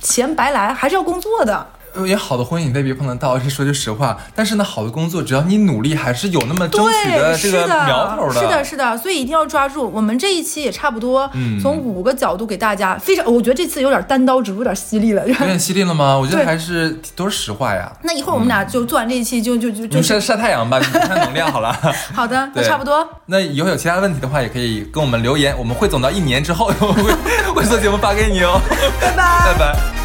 [0.00, 1.64] 钱白来，还是要工作的。
[2.06, 4.16] 也好的婚姻未必碰得到，这说句实话。
[4.34, 8.40] 但是呢，好的工作只要你努力，还是有那么争取的这个苗头的。
[8.40, 9.90] 是的，是的，所以一定要抓住。
[9.90, 11.30] 我们这一期也差不多，
[11.60, 15.26] 从五个角度给大家非常，我觉得这次有点单刀直入，有点犀利了。
[15.26, 16.16] 有点 犀利了吗？
[16.16, 17.90] 我觉得还是都是实话呀。
[18.02, 21.72] 那一会儿我们俩就做完这一期，就就就就晒晒太阳吧，补充能量好了。
[22.14, 23.06] 好的，那差不多。
[23.26, 27.12] 那以后有其他问题的话，也可以跟我们留言，我们汇总到一年之后会
[27.54, 28.60] 会做节目发给你哦。
[29.00, 29.97] 拜拜，拜拜。